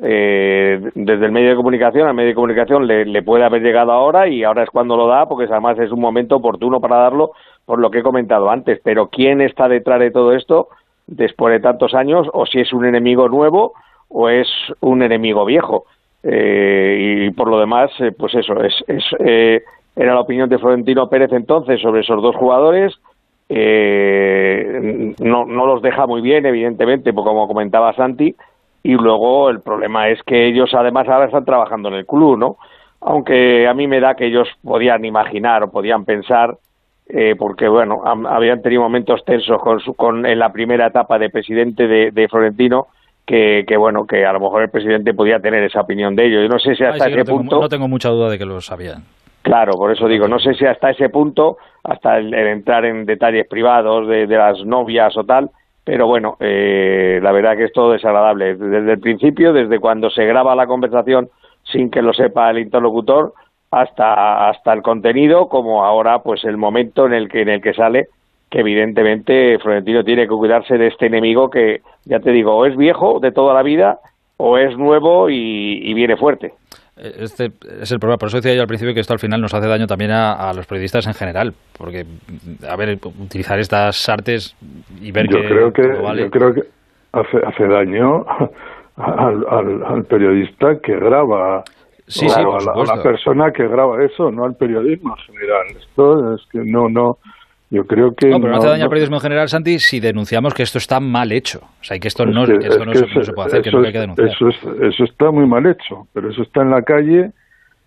Eh, 0.04 0.80
desde 0.94 1.26
el 1.26 1.32
medio 1.32 1.50
de 1.50 1.56
comunicación, 1.56 2.08
al 2.08 2.14
medio 2.14 2.30
de 2.30 2.36
comunicación 2.36 2.86
le, 2.86 3.06
le, 3.06 3.24
puede 3.24 3.44
haber 3.44 3.64
llegado 3.64 3.92
ahora 3.92 4.28
y 4.28 4.44
ahora 4.44 4.64
es 4.64 4.70
cuando 4.70 4.96
lo 4.96 5.08
da, 5.08 5.28
porque 5.28 5.46
además 5.46 5.80
es 5.80 5.92
un 5.92 6.02
momento 6.02 6.36
oportuno 6.36 6.80
para 6.80 6.98
darlo, 6.98 7.32
por 7.66 7.80
lo 7.80 7.90
que 7.90 8.00
he 8.00 8.04
comentado 8.04 8.52
antes. 8.52 8.80
Pero 8.84 9.08
¿quién 9.08 9.42
está 9.42 9.68
detrás 9.68 10.00
de 10.00 10.12
todo 10.12 10.34
esto 10.34 10.68
después 11.08 11.54
de 11.54 11.62
tantos 11.62 11.96
años? 11.96 12.28
O 12.34 12.46
si 12.46 12.60
es 12.60 12.74
un 12.74 12.86
enemigo 12.86 13.28
nuevo 13.28 13.74
o 14.10 14.30
es 14.30 14.48
un 14.82 15.02
enemigo 15.02 15.46
viejo. 15.46 15.86
Eh, 16.22 17.28
y 17.28 17.32
por 17.32 17.50
lo 17.50 17.60
demás, 17.60 17.90
eh, 18.00 18.12
pues 18.12 18.36
eso, 18.36 18.62
es, 18.62 18.74
es 18.88 19.04
eh, 19.20 19.64
era 19.98 20.14
la 20.14 20.22
opinión 20.22 20.48
de 20.48 20.60
Florentino 20.60 21.10
Pérez 21.10 21.32
entonces 21.34 21.82
sobre 21.82 22.02
esos 22.02 22.22
dos 22.22 22.36
jugadores. 22.36 22.94
Eh, 23.50 25.14
no, 25.20 25.46
no 25.46 25.66
los 25.66 25.82
deja 25.82 26.06
muy 26.06 26.22
bien, 26.22 26.46
evidentemente, 26.46 27.14
como 27.14 27.48
comentaba 27.48 27.94
Santi, 27.96 28.36
y 28.84 28.94
luego 28.94 29.50
el 29.50 29.62
problema 29.62 30.10
es 30.10 30.22
que 30.24 30.48
ellos 30.48 30.70
además 30.74 31.08
ahora 31.08 31.26
están 31.26 31.46
trabajando 31.46 31.90
en 31.90 31.96
el 31.96 32.06
club, 32.06 32.38
¿no? 32.38 32.58
Aunque 33.02 33.68
a 33.68 33.74
mí 33.74 33.88
me 33.88 34.00
da 34.00 34.16
que 34.16 34.28
ellos 34.28 34.48
podían 34.64 35.04
imaginar 35.04 35.64
o 35.64 35.72
podían 35.72 36.06
pensar, 36.06 36.58
eh, 37.10 37.36
porque 37.38 37.68
bueno, 37.68 38.02
habían 38.06 38.62
tenido 38.62 38.82
momentos 38.84 39.24
tensos 39.26 39.60
con, 39.62 39.80
su, 39.80 39.94
con 39.94 40.26
en 40.26 40.38
la 40.38 40.52
primera 40.52 40.88
etapa 40.88 41.18
de 41.18 41.30
presidente 41.30 41.88
de, 41.88 42.28
Florentino, 42.30 42.88
que, 43.26 43.64
que, 43.68 43.78
bueno, 43.78 44.06
que 44.06 44.26
a 44.26 44.34
lo 44.34 44.40
mejor 44.40 44.64
el 44.64 44.70
presidente 44.70 45.14
podía 45.14 45.40
tener 45.40 45.64
esa 45.64 45.82
opinión 45.82 46.16
de 46.16 46.28
ellos. 46.28 46.44
Yo 46.44 46.50
no 46.50 46.60
sé 46.60 46.76
si 46.76 46.84
hasta 46.84 47.08
ese 47.08 47.26
punto. 47.26 47.60
No 47.60 47.70
tengo 47.70 47.88
mucha 47.88 48.10
duda 48.10 48.30
de 48.30 48.38
que 48.38 48.46
lo 48.46 48.62
sabían. 48.62 49.04
Claro, 49.48 49.78
por 49.78 49.94
eso 49.94 50.10
digo, 50.10 50.28
no 50.28 50.40
sé 50.40 50.56
si 50.56 50.66
hasta 50.66 50.90
ese 50.90 51.08
punto, 51.08 51.58
hasta 51.82 52.18
el, 52.18 52.34
entrar 52.34 52.84
en 52.84 53.06
detalles 53.06 53.48
privados 53.48 54.06
de, 54.06 54.28
las 54.28 54.62
novias 54.66 55.16
o 55.16 55.24
tal, 55.24 55.52
pero 55.86 56.06
bueno, 56.06 56.36
eh, 56.42 57.22
la 57.24 57.32
verdad 57.32 57.56
que 57.56 57.64
es 57.64 57.72
todo 57.72 57.94
desagradable. 57.94 58.58
Desde 58.58 58.92
el 58.92 59.00
principio, 59.00 59.54
desde 59.54 59.80
cuando 59.80 60.10
se 60.10 60.26
graba 60.26 60.54
la 60.54 60.68
conversación 60.68 61.30
sin 61.64 61.90
que 61.90 62.02
lo 62.02 62.12
sepa 62.12 62.50
el 62.50 62.60
interlocutor, 62.60 63.36
hasta, 63.72 64.50
hasta 64.50 64.74
el 64.74 64.82
contenido, 64.82 65.48
como 65.48 65.86
ahora, 65.86 66.20
pues 66.20 66.44
el 66.44 66.58
momento 66.58 67.06
en 67.06 67.14
el 67.14 67.30
que, 67.30 67.44
en 67.44 67.48
el 67.48 67.62
que 67.62 67.74
sale, 67.74 68.08
que 68.50 68.60
evidentemente 68.60 69.60
Florentino 69.60 70.04
tiene 70.04 70.24
que 70.24 70.36
cuidarse 70.36 70.78
de 70.78 70.88
este 70.88 71.06
enemigo 71.06 71.50
que, 71.50 71.84
ya 72.04 72.20
te 72.20 72.32
digo, 72.32 72.54
o 72.54 72.66
es 72.66 72.76
viejo 72.76 73.22
de 73.22 73.32
toda 73.32 73.54
la 73.54 73.64
vida, 73.64 74.00
o 74.36 74.58
es 74.58 74.78
nuevo 74.78 75.30
y 75.30 75.94
viene 75.94 76.18
fuerte. 76.18 76.52
Este 76.98 77.52
es 77.82 77.92
el 77.92 78.00
problema. 78.00 78.18
Por 78.18 78.28
eso 78.28 78.38
decía 78.38 78.56
yo 78.56 78.62
al 78.62 78.68
principio 78.68 78.94
que 78.94 79.00
esto 79.00 79.14
al 79.14 79.20
final 79.20 79.42
nos 79.42 79.54
hace 79.54 79.68
daño 79.68 79.86
también 79.86 80.12
a, 80.12 80.52
los 80.54 80.66
periodistas 80.66 81.06
en 81.08 81.14
general. 81.14 81.54
Porque, 81.78 82.06
a 82.68 82.76
ver, 82.76 82.98
utilizar 83.20 83.60
estas 83.60 84.10
artes 84.10 84.56
y 85.02 85.12
ver 85.12 85.28
yo 85.30 85.40
creo 85.48 85.72
que, 85.72 85.84
Yo 86.18 86.30
creo 86.30 86.54
que 86.54 86.62
hace, 87.14 87.38
hace 87.46 87.68
daño 87.68 88.26
al, 88.98 90.04
periodista 90.10 90.80
que 90.82 90.96
graba. 90.96 91.64
Sí, 92.08 92.28
sí, 92.30 92.40
a, 92.40 92.44
la, 92.44 93.04
persona 93.04 93.52
que 93.52 93.68
graba 93.68 94.02
eso, 94.04 94.32
no 94.32 94.46
al 94.46 94.56
periodismo 94.56 95.14
en 95.18 95.34
general. 95.34 95.66
Esto 95.78 96.36
es 96.36 96.42
que 96.52 96.60
no, 96.60 96.88
no, 96.88 97.18
yo 97.70 97.84
creo 97.84 98.14
que. 98.16 98.30
No, 98.30 98.40
pero 98.40 98.52
no, 98.52 98.58
hace 98.58 98.70
daño 98.70 98.84
al 98.84 98.90
periodismo 98.90 99.18
en 99.18 99.22
general, 99.22 99.50
Santi, 99.50 99.80
si 99.80 100.00
denunciamos 100.00 100.54
que 100.54 100.64
esto 100.64 100.78
está 100.78 101.00
mal 101.00 101.32
hecho. 101.32 101.60
O 101.60 101.84
sea, 101.84 102.00
que 102.00 102.08
esto, 102.08 102.26
no, 102.26 102.46
se, 102.46 102.54
puede 102.54 103.48
hacer, 103.48 103.62
que 103.62 103.72
no 103.72 103.86
hay 103.86 103.92
que 103.92 104.00
denunciar. 104.00 104.30
Eso, 104.30 104.50
eso 104.82 105.04
está 105.04 105.32
muy 105.32 105.46
mal 105.46 105.66
hecho, 105.66 106.08
pero 106.14 106.30
eso 106.30 106.44
está 106.44 106.62
en 106.62 106.70
la 106.70 106.82
calle 106.82 107.32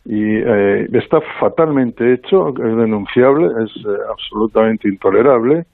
y 0.04 0.36
eh, 0.36 0.86
está 0.92 1.20
fatalmente 1.38 2.12
hecho, 2.12 2.48
es 2.48 2.76
denunciable, 2.76 3.46
es 3.64 3.84
eh, 3.84 3.88
absolutamente 4.10 4.88
intolerable 4.88 5.64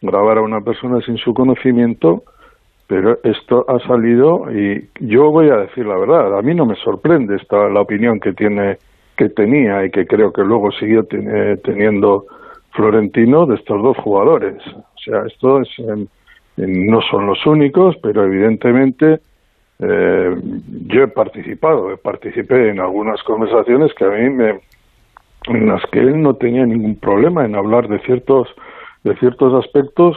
grabar 0.00 0.38
a 0.38 0.42
una 0.42 0.60
persona 0.60 1.00
sin 1.00 1.16
su 1.16 1.32
conocimiento, 1.34 2.22
pero 2.86 3.18
esto 3.22 3.64
ha 3.68 3.78
salido 3.86 4.50
y 4.52 4.88
yo 5.00 5.30
voy 5.30 5.48
a 5.50 5.56
decir 5.56 5.86
la 5.86 5.96
verdad, 5.96 6.38
a 6.38 6.42
mí 6.42 6.54
no 6.54 6.66
me 6.66 6.74
sorprende 6.76 7.36
esta 7.36 7.68
la 7.68 7.80
opinión 7.80 8.20
que 8.20 8.32
tiene 8.32 8.78
que 9.16 9.28
tenía 9.28 9.84
y 9.84 9.90
que 9.90 10.06
creo 10.06 10.32
que 10.32 10.42
luego 10.42 10.70
siguió 10.72 11.04
teniendo 11.04 12.26
Florentino 12.72 13.46
de 13.46 13.56
estos 13.56 13.82
dos 13.82 13.96
jugadores. 13.98 14.56
O 14.66 14.98
sea, 15.04 15.22
esto 15.26 15.60
es, 15.60 15.68
no 16.56 17.00
son 17.10 17.26
los 17.26 17.44
únicos, 17.46 17.96
pero 18.02 18.24
evidentemente 18.24 19.20
eh, 19.78 20.36
yo 20.86 21.02
he 21.02 21.08
participado, 21.08 21.96
participé 21.96 22.70
en 22.70 22.80
algunas 22.80 23.22
conversaciones 23.24 23.92
que 23.94 24.04
a 24.04 24.10
mí 24.10 24.30
me, 24.30 24.60
en 25.48 25.66
las 25.66 25.82
que 25.90 25.98
él 25.98 26.22
no 26.22 26.34
tenía 26.34 26.64
ningún 26.64 26.96
problema 26.96 27.44
en 27.44 27.56
hablar 27.56 27.88
de 27.88 27.98
ciertos 28.00 28.48
de 29.04 29.16
ciertos 29.16 29.64
aspectos 29.64 30.16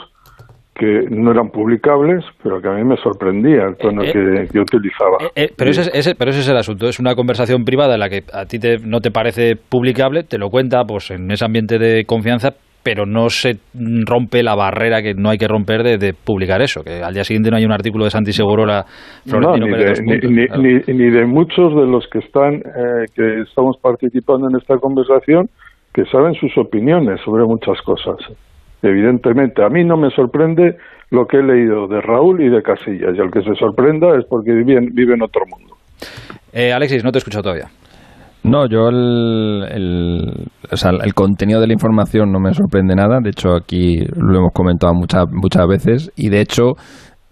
que 0.75 1.06
no 1.10 1.31
eran 1.31 1.50
publicables, 1.51 2.25
pero 2.44 2.60
que 2.60 2.68
a 2.68 2.74
mí 2.74 2.83
me 2.83 2.98
sorprendía 2.98 3.63
el 3.63 3.77
tono 3.77 4.04
eh, 4.04 4.10
eh, 4.10 4.48
que, 4.51 4.60
utilizaba. 4.60 5.18
Eh, 5.33 5.50
pero, 5.57 5.72
ese, 5.72 5.89
ese, 5.98 6.16
pero 6.16 6.31
ese 6.31 6.42
es 6.42 6.50
el 6.50 6.57
asunto, 6.57 6.88
es 6.88 7.00
una 7.00 7.16
conversación 7.16 7.63
privada 7.63 7.94
en 7.94 8.01
la 8.01 8.10
que 8.10 8.24
a 8.33 8.45
ti 8.45 8.60
te, 8.60 8.80
no 8.80 9.00
te 9.00 9.10
parece 9.10 9.56
publicable, 9.56 10.24
te 10.24 10.38
lo 10.38 10.50
cuenta 10.50 10.83
pues 10.83 11.12
en 11.12 11.31
ese 11.31 11.45
ambiente 11.45 11.80
de 11.80 12.04
confianza, 12.04 12.50
pero 12.83 13.06
no 13.06 13.30
se 13.30 13.54
rompe 14.06 14.44
la 14.44 14.54
barrera 14.54 15.01
que 15.01 15.13
no 15.13 15.30
hay 15.30 15.38
que 15.38 15.48
romper 15.48 15.81
de, 15.81 16.13
publicar 16.13 16.62
eso, 16.62 16.83
que 16.83 17.01
al 17.01 17.14
día 17.14 17.23
siguiente 17.23 17.50
no 17.50 17.56
hay 17.56 17.66
un 17.66 17.71
artículo 17.71 18.04
de 18.04 18.11
Santi 18.11 18.33
Segurola 18.33 18.83
Florentino 19.26 19.68
no, 19.68 19.78
ni, 19.78 19.81
de, 19.81 20.94
ni, 20.94 21.09
de 21.09 21.26
muchos 21.26 21.73
de 21.73 21.88
los 21.88 22.06
que 22.09 22.19
están 22.19 22.61
que 23.16 23.42
estamos 23.47 23.78
participando 23.81 24.50
en 24.50 24.57
esta 24.57 24.78
conversación 24.78 25.47
que 25.94 26.04
saben 26.11 26.33
sus 26.33 26.56
opiniones 26.57 27.21
sobre 27.23 27.45
muchas 27.45 27.81
cosas 27.81 28.18
evidentemente. 28.82 29.64
A 29.64 29.70
mí 29.70 29.84
no 29.84 29.98
me 29.98 30.10
sorprende 30.10 30.78
lo 31.12 31.26
que 31.26 31.38
he 31.38 31.44
leído 31.44 31.88
de 31.88 32.02
Raúl 32.02 32.42
y 32.42 32.50
de 32.50 32.62
Casillas, 32.62 33.16
y 33.16 33.22
el 33.22 33.32
que 33.32 33.42
se 33.42 33.56
sorprenda 33.56 34.18
es 34.18 34.26
porque 34.30 34.52
vive, 34.54 35.14
en 35.14 35.22
otro 35.22 35.44
mundo. 35.50 35.76
Eh, 36.52 36.74
Alexis, 36.74 37.04
no 37.04 37.12
te 37.12 37.18
he 37.18 37.20
escuchado 37.20 37.44
todavía. 37.44 37.68
No, 38.44 38.68
yo 38.68 38.90
el, 38.90 39.64
el, 39.72 40.48
o 40.72 40.78
sea, 40.78 40.92
el 41.04 41.14
contenido 41.16 41.60
de 41.60 41.68
la 41.68 41.74
información 41.74 42.32
no 42.32 42.40
me 42.40 42.54
sorprende 42.54 42.96
nada. 42.96 43.20
De 43.20 43.30
hecho, 43.30 43.56
aquí 43.56 43.98
lo 44.16 44.38
hemos 44.38 44.54
comentado 44.54 44.94
muchas, 44.94 45.26
muchas 45.32 45.68
veces. 45.68 46.12
Y 46.16 46.30
de 46.30 46.42
hecho, 46.42 46.74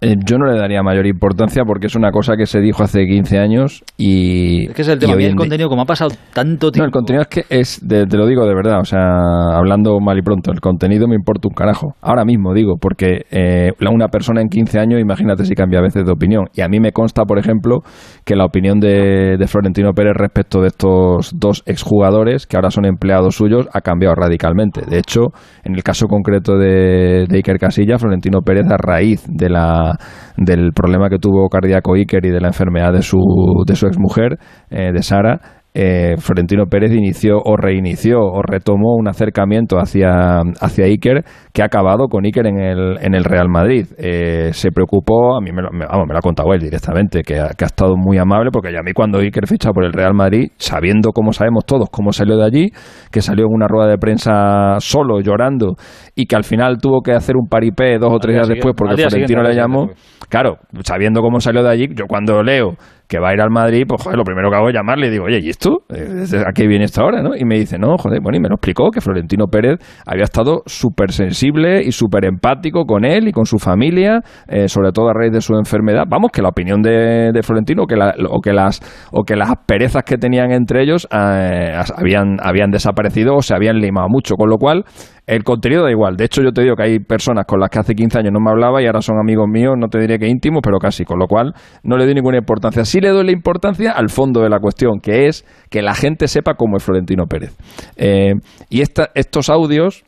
eh, 0.03 0.15
yo 0.25 0.37
no 0.37 0.45
le 0.45 0.57
daría 0.57 0.83
mayor 0.83 1.07
importancia 1.07 1.63
porque 1.65 1.87
es 1.87 1.95
una 1.95 2.11
cosa 2.11 2.35
que 2.35 2.45
se 2.45 2.59
dijo 2.59 2.83
hace 2.83 3.05
15 3.05 3.39
años 3.39 3.83
y... 3.97 4.67
Es 4.67 4.73
que 4.73 4.81
es 4.81 4.87
el 4.89 4.99
tema, 4.99 5.13
el 5.13 5.35
contenido, 5.35 5.69
como 5.69 5.83
ha 5.83 5.85
pasado 5.85 6.11
tanto 6.33 6.71
tiempo... 6.71 6.83
No, 6.83 6.85
el 6.85 6.91
contenido 6.91 7.21
es 7.21 7.27
que 7.27 7.43
es, 7.49 7.81
te 7.87 8.17
lo 8.17 8.27
digo 8.27 8.45
de 8.45 8.53
verdad, 8.53 8.81
o 8.81 8.85
sea, 8.85 9.55
hablando 9.55 9.99
mal 9.99 10.17
y 10.17 10.21
pronto, 10.21 10.51
el 10.51 10.59
contenido 10.59 11.07
me 11.07 11.15
importa 11.15 11.47
un 11.47 11.53
carajo. 11.53 11.95
Ahora 12.01 12.25
mismo 12.25 12.53
digo, 12.53 12.75
porque 12.79 13.25
eh, 13.31 13.71
una 13.93 14.07
persona 14.07 14.41
en 14.41 14.49
15 14.49 14.79
años, 14.79 14.99
imagínate 14.99 15.45
si 15.45 15.55
cambia 15.55 15.79
a 15.79 15.83
veces 15.83 16.05
de 16.05 16.11
opinión. 16.11 16.47
Y 16.53 16.61
a 16.61 16.67
mí 16.67 16.79
me 16.79 16.91
consta, 16.91 17.23
por 17.23 17.39
ejemplo, 17.39 17.81
que 18.25 18.35
la 18.35 18.45
opinión 18.45 18.79
de, 18.79 19.37
Florentino 19.47 19.93
Pérez 19.93 20.13
respecto 20.15 20.61
de 20.61 20.67
estos 20.67 21.31
dos 21.35 21.63
exjugadores, 21.65 22.47
que 22.47 22.57
ahora 22.57 22.71
son 22.71 22.85
empleados 22.85 23.35
suyos, 23.35 23.67
ha 23.71 23.81
cambiado 23.81 24.15
radicalmente. 24.15 24.81
De 24.81 24.97
hecho, 24.97 25.27
en 25.63 25.75
el 25.75 25.83
caso 25.83 26.07
concreto 26.07 26.57
de, 26.57 27.25
de 27.27 27.37
Iker 27.37 27.59
Casilla, 27.59 27.97
Florentino 27.97 28.41
Pérez, 28.41 28.65
a 28.71 28.77
raíz 28.77 29.23
de 29.27 29.49
la 29.49 29.92
del 30.37 30.71
problema 30.73 31.09
que 31.09 31.17
tuvo 31.17 31.49
cardíaco 31.49 31.95
Iker 31.95 32.25
y 32.25 32.29
de 32.29 32.41
la 32.41 32.47
enfermedad 32.47 32.93
de 32.93 33.01
su, 33.01 33.19
de 33.65 33.75
su 33.75 33.87
exmujer, 33.87 34.37
eh, 34.69 34.91
de 34.93 35.03
Sara, 35.03 35.39
eh, 35.75 36.17
Florentino 36.19 36.67
Pérez 36.67 36.91
inició 36.91 37.39
o 37.43 37.57
reinició 37.57 38.19
o 38.19 38.43
retomó 38.43 38.93
un 38.95 39.07
acercamiento 39.07 39.77
hacia, 39.77 40.41
hacia 40.61 40.85
Iker 40.85 41.23
que 41.51 41.63
ha 41.63 41.65
acabado 41.65 42.07
con 42.09 42.25
Iker 42.25 42.45
en 42.45 42.59
el, 42.59 42.97
en 43.01 43.15
el 43.15 43.23
Real 43.23 43.49
Madrid. 43.49 43.87
Eh, 43.97 44.51
se 44.53 44.71
preocupó, 44.71 45.35
a 45.35 45.41
mí 45.41 45.51
me 45.51 45.63
lo, 45.63 45.69
vamos, 45.71 46.05
me 46.07 46.13
lo 46.13 46.19
ha 46.19 46.21
contado 46.21 46.53
él 46.53 46.61
directamente, 46.61 47.23
que 47.23 47.39
ha, 47.39 47.49
que 47.57 47.65
ha 47.65 47.67
estado 47.67 47.95
muy 47.97 48.19
amable, 48.19 48.51
porque 48.51 48.71
ya 48.71 48.79
a 48.79 48.83
mí 48.83 48.93
cuando 48.93 49.19
Iker 49.19 49.47
ficha 49.47 49.71
por 49.71 49.83
el 49.83 49.93
Real 49.93 50.13
Madrid, 50.13 50.51
sabiendo 50.57 51.11
como 51.11 51.33
sabemos 51.33 51.65
todos 51.65 51.89
cómo 51.89 52.11
salió 52.11 52.37
de 52.37 52.45
allí, 52.45 52.71
que 53.11 53.21
salió 53.21 53.45
en 53.45 53.53
una 53.53 53.67
rueda 53.67 53.89
de 53.89 53.97
prensa 53.97 54.75
solo, 54.79 55.21
llorando, 55.21 55.75
y 56.15 56.25
que 56.25 56.35
al 56.35 56.43
final 56.43 56.77
tuvo 56.77 57.01
que 57.01 57.13
hacer 57.13 57.35
un 57.35 57.47
paripé 57.47 57.97
dos 57.97 58.11
o 58.13 58.19
tres 58.19 58.35
días 58.35 58.47
después 58.47 58.75
porque 58.77 58.95
Florentino 58.97 59.41
le 59.43 59.55
llamó. 59.55 59.89
Claro, 60.29 60.57
sabiendo 60.83 61.21
cómo 61.21 61.39
salió 61.39 61.63
de 61.63 61.69
allí, 61.69 61.87
yo 61.95 62.05
cuando 62.07 62.41
leo 62.43 62.75
que 63.07 63.19
va 63.19 63.29
a 63.29 63.33
ir 63.33 63.41
al 63.41 63.51
Madrid, 63.51 63.83
pues 63.87 64.01
joder, 64.01 64.17
lo 64.17 64.23
primero 64.23 64.49
que 64.49 64.55
hago 64.55 64.69
es 64.69 64.73
llamarle 64.73 65.07
y 65.07 65.09
digo, 65.11 65.25
oye, 65.25 65.39
¿y 65.39 65.49
esto? 65.49 65.83
Eh, 65.93 66.23
¿A 66.47 66.51
qué 66.51 66.67
viene 66.67 66.85
esta 66.85 67.03
hora? 67.03 67.21
¿no? 67.21 67.35
Y 67.35 67.45
me 67.45 67.59
dice, 67.59 67.77
no, 67.77 67.95
joder, 67.97 68.21
bueno, 68.21 68.37
y 68.37 68.41
me 68.41 68.49
lo 68.49 68.55
explicó 68.55 68.89
que 68.89 69.01
Florentino 69.01 69.45
Pérez 69.47 69.77
había 70.05 70.23
estado 70.23 70.63
súper 70.65 71.11
sensible 71.11 71.83
y 71.83 71.91
súper 71.91 72.25
empático 72.25 72.85
con 72.85 73.05
él 73.05 73.27
y 73.27 73.31
con 73.31 73.45
su 73.45 73.59
familia, 73.59 74.21
eh, 74.47 74.67
sobre 74.67 74.91
todo 74.91 75.09
a 75.09 75.13
raíz 75.13 75.31
de 75.31 75.41
su 75.41 75.53
enfermedad. 75.53 76.05
Vamos, 76.07 76.31
que 76.31 76.41
la 76.41 76.49
opinión 76.49 76.81
de, 76.81 77.31
de 77.31 77.43
Florentino 77.43 77.85
que 77.85 77.97
la, 77.97 78.15
o, 78.29 78.41
que 78.41 78.53
las, 78.53 78.79
o 79.11 79.23
que 79.23 79.35
las 79.35 79.51
asperezas 79.51 80.03
que 80.03 80.17
tenían 80.17 80.51
entre 80.51 80.81
ellos 80.81 81.07
eh, 81.11 81.77
habían, 81.95 82.37
habían 82.41 82.71
desaparecido 82.71 83.35
o 83.35 83.41
se 83.41 83.53
habían 83.53 83.77
limado 83.79 84.07
mucho, 84.09 84.35
con 84.35 84.49
lo 84.49 84.57
cual 84.57 84.85
el 85.25 85.43
contenido 85.43 85.83
da 85.83 85.91
igual. 85.91 86.17
De 86.17 86.25
hecho, 86.25 86.41
yo 86.41 86.51
te 86.51 86.61
digo 86.61 86.75
que 86.75 86.83
hay 86.83 86.99
personas 86.99 87.45
con 87.45 87.59
las 87.59 87.69
que 87.69 87.79
hace 87.79 87.95
15 87.95 88.19
años 88.19 88.33
no 88.33 88.39
me 88.41 88.51
hablaba 88.51 88.81
y 88.81 88.85
ahora 88.85 89.01
son 89.01 89.17
amigos 89.19 89.47
míos, 89.47 89.75
no 89.77 89.87
te 89.87 89.99
diré 89.99 90.19
que 90.19 90.27
íntimos, 90.27 90.61
pero 90.63 90.79
casi. 90.79 91.05
Con 91.05 91.19
lo 91.19 91.27
cual, 91.27 91.53
no 91.83 91.97
le 91.97 92.05
doy 92.05 92.13
ninguna 92.13 92.37
importancia. 92.37 92.83
Sí 92.83 92.99
le 92.99 93.09
doy 93.09 93.25
la 93.25 93.31
importancia 93.31 93.91
al 93.91 94.09
fondo 94.09 94.41
de 94.41 94.49
la 94.49 94.59
cuestión, 94.59 94.99
que 95.01 95.27
es 95.27 95.45
que 95.69 95.81
la 95.81 95.93
gente 95.93 96.27
sepa 96.27 96.55
cómo 96.55 96.77
es 96.77 96.83
Florentino 96.83 97.25
Pérez. 97.25 97.55
Eh, 97.95 98.33
y 98.69 98.81
esta, 98.81 99.11
estos 99.15 99.49
audios, 99.49 100.03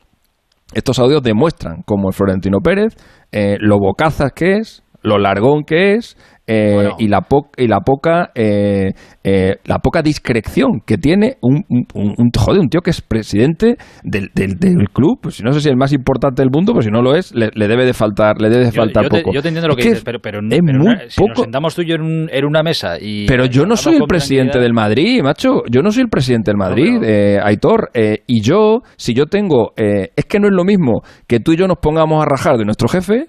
estos 0.74 1.00
audios 1.00 1.24
demuestran 1.24 1.84
cómo 1.86 2.10
es 2.10 2.16
Florentino 2.16 2.60
Pérez, 2.60 2.96
eh, 3.32 3.58
lo 3.60 3.80
bocazas 3.80 4.34
que 4.34 4.58
es, 4.58 4.84
lo 5.02 5.18
largón 5.18 5.64
que 5.64 5.94
es, 5.94 6.18
eh, 6.48 6.72
bueno. 6.74 6.96
y 7.00 7.08
la 7.08 7.22
po 7.22 7.50
y 7.58 7.68
la 7.68 7.80
poca 7.82 8.32
eh, 8.36 8.94
eh, 9.24 9.56
la 9.66 9.80
poca 9.80 10.02
discreción 10.02 10.82
que 10.86 10.98
tiene 10.98 11.38
un, 11.42 11.64
un, 11.70 11.86
un, 11.96 12.30
joder, 12.38 12.62
un 12.62 12.70
tío 12.70 12.82
que 12.82 12.92
es 12.92 13.02
presidente 13.02 13.78
del, 14.04 14.30
del, 14.36 14.60
del, 14.60 14.90
club 14.90 15.20
pues 15.22 15.36
si 15.36 15.44
no 15.44 15.52
sé 15.54 15.62
si 15.62 15.68
es 15.68 15.72
el 15.72 15.78
más 15.78 15.92
importante 15.92 16.42
del 16.44 16.52
mundo 16.52 16.74
pues 16.74 16.86
si 16.86 16.92
no 16.92 17.02
lo 17.02 17.16
es 17.16 17.34
le, 17.34 17.50
le 17.54 17.68
debe 17.68 17.86
de 17.86 17.94
faltar 17.94 18.40
le 18.40 18.50
debe 18.50 18.66
de 18.66 18.72
faltar 18.72 19.04
yo, 19.06 19.10
yo 19.10 19.18
poco. 19.18 19.32
te, 19.32 19.36
yo 19.36 19.42
te 19.42 19.48
entiendo 19.48 19.68
lo 19.70 19.76
que, 19.76 19.82
es 19.82 19.88
dices 19.88 20.04
pero, 20.04 20.20
pero, 20.20 20.40
es 20.40 20.60
pero 20.64 20.80
muy 20.80 20.96
si 21.08 21.20
poco. 21.20 21.30
nos 21.30 21.40
sentamos 21.40 21.76
tú 21.76 21.82
y 21.82 21.88
yo 21.88 21.96
en, 21.96 22.02
un, 22.02 22.30
en 22.32 22.46
una 22.46 22.62
mesa 22.62 22.98
y 23.00 23.26
pero 23.26 23.46
yo 23.46 23.66
no 23.66 23.76
soy 23.76 23.96
el 23.96 24.04
presidente 24.08 24.60
del 24.60 24.74
Madrid 24.74 25.22
macho. 25.24 25.64
Yo 25.70 25.82
no 25.82 25.92
soy 25.92 26.04
el 26.04 26.10
presidente 26.10 26.52
del 26.52 26.58
Madrid 26.58 27.00
no, 27.00 27.04
eh, 27.08 27.40
Aitor 27.42 27.90
eh, 27.94 28.24
y 28.28 28.42
yo 28.42 28.82
si 28.98 29.14
yo 29.14 29.26
tengo 29.26 29.74
eh, 29.78 30.10
es 30.16 30.26
que 30.26 30.40
no 30.40 30.48
es 30.48 30.54
lo 30.54 30.64
mismo 30.64 31.02
que 31.28 31.40
tú 31.40 31.54
y 31.54 31.58
yo 31.58 31.68
nos 31.68 31.78
pongamos 31.80 32.22
a 32.24 32.26
rajar 32.26 32.58
de 32.58 32.66
nuestro 32.66 32.88
jefe 32.88 33.28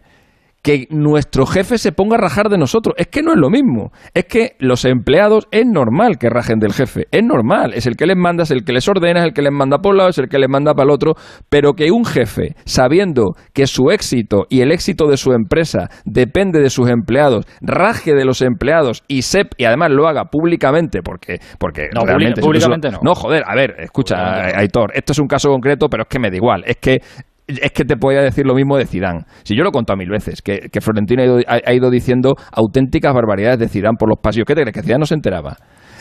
que 0.67 0.89
nuestro 0.91 1.47
jefe 1.47 1.79
se 1.79 1.93
ponga 1.93 2.17
a 2.17 2.19
rajar 2.19 2.49
de 2.49 2.59
nosotros. 2.59 2.97
Es 2.99 3.07
que 3.07 3.23
no 3.23 3.31
es 3.31 3.39
lo 3.39 3.51
mismo. 3.51 3.93
Es 4.15 4.25
que 4.25 4.57
los 4.59 4.85
empleados 4.85 5.47
es 5.53 5.65
normal 5.65 6.19
que 6.19 6.29
rajen 6.29 6.59
del 6.59 6.73
jefe. 6.73 7.05
Es 7.13 7.23
normal. 7.23 7.73
Es 7.73 7.87
el 7.87 7.95
que 7.95 8.05
les 8.05 8.17
manda, 8.17 8.43
es 8.43 8.51
el 8.51 8.65
que 8.65 8.73
les 8.73 8.89
ordena, 8.89 9.21
es 9.21 9.27
el 9.27 9.33
que 9.33 9.43
les 9.43 9.53
manda 9.53 9.79
por 9.79 9.93
un 9.93 9.99
lado, 9.99 10.11
es 10.11 10.19
el 10.19 10.29
que 10.29 10.41
les 10.41 10.49
manda 10.49 10.75
para 10.75 10.87
el 10.87 10.91
otro. 10.91 11.15
Pero 11.49 11.75
que 11.75 11.93
un 11.93 12.05
jefe, 12.05 12.57
sabiendo 12.65 13.35
que 13.55 13.69
su 13.69 13.93
éxito 13.93 14.47
y 14.51 14.63
el 14.63 14.73
éxito 14.73 15.07
de 15.07 15.17
su 15.17 15.35
empresa 15.35 15.89
depende 16.05 16.61
de 16.61 16.69
sus 16.69 16.91
empleados, 16.91 17.45
raje 17.61 18.15
de 18.15 18.25
los 18.25 18.43
empleados 18.43 19.05
y 19.07 19.23
sep 19.23 19.53
y 19.59 19.67
además 19.67 19.93
lo 19.93 20.09
haga 20.09 20.25
públicamente, 20.25 21.01
porque, 21.01 21.39
porque 21.61 21.91
no, 21.95 22.05
realmente. 22.05 22.41
Públicamente 22.41 22.91
no. 22.91 22.99
No, 23.05 23.15
joder, 23.15 23.45
a 23.47 23.55
ver, 23.55 23.77
escucha, 23.79 24.47
Aitor, 24.59 24.91
esto 24.97 25.13
es 25.13 25.21
un 25.21 25.29
caso 25.29 25.49
concreto, 25.49 25.87
pero 25.89 26.03
es 26.03 26.09
que 26.09 26.19
me 26.19 26.29
da 26.29 26.37
igual. 26.37 26.65
Es 26.67 26.79
que 26.79 27.03
es 27.47 27.71
que 27.73 27.85
te 27.85 27.97
podía 27.97 28.21
decir 28.21 28.47
lo 28.47 28.55
mismo 28.55 28.77
de 28.77 28.87
Zidane. 28.87 29.25
Si 29.45 29.57
yo 29.57 29.63
lo 29.63 29.71
he 29.71 29.73
contado 29.73 29.97
mil 29.97 30.11
veces, 30.11 30.43
que, 30.43 30.69
Florentino 30.81 31.23
ha 31.23 31.27
ido, 31.27 31.39
ha, 31.47 31.61
ha 31.65 31.75
ido, 31.75 31.91
diciendo 31.91 32.35
auténticas 32.53 33.15
barbaridades 33.15 33.59
de 33.59 33.69
Zidane 33.69 33.97
por 33.99 34.09
los 34.09 34.19
pasillos. 34.21 34.47
¿Qué 34.47 34.55
te 34.55 34.63
crees? 34.63 34.75
Que 34.75 34.83
Zidane 34.83 35.01
no 35.01 35.07
se 35.07 35.15
enteraba. 35.15 35.57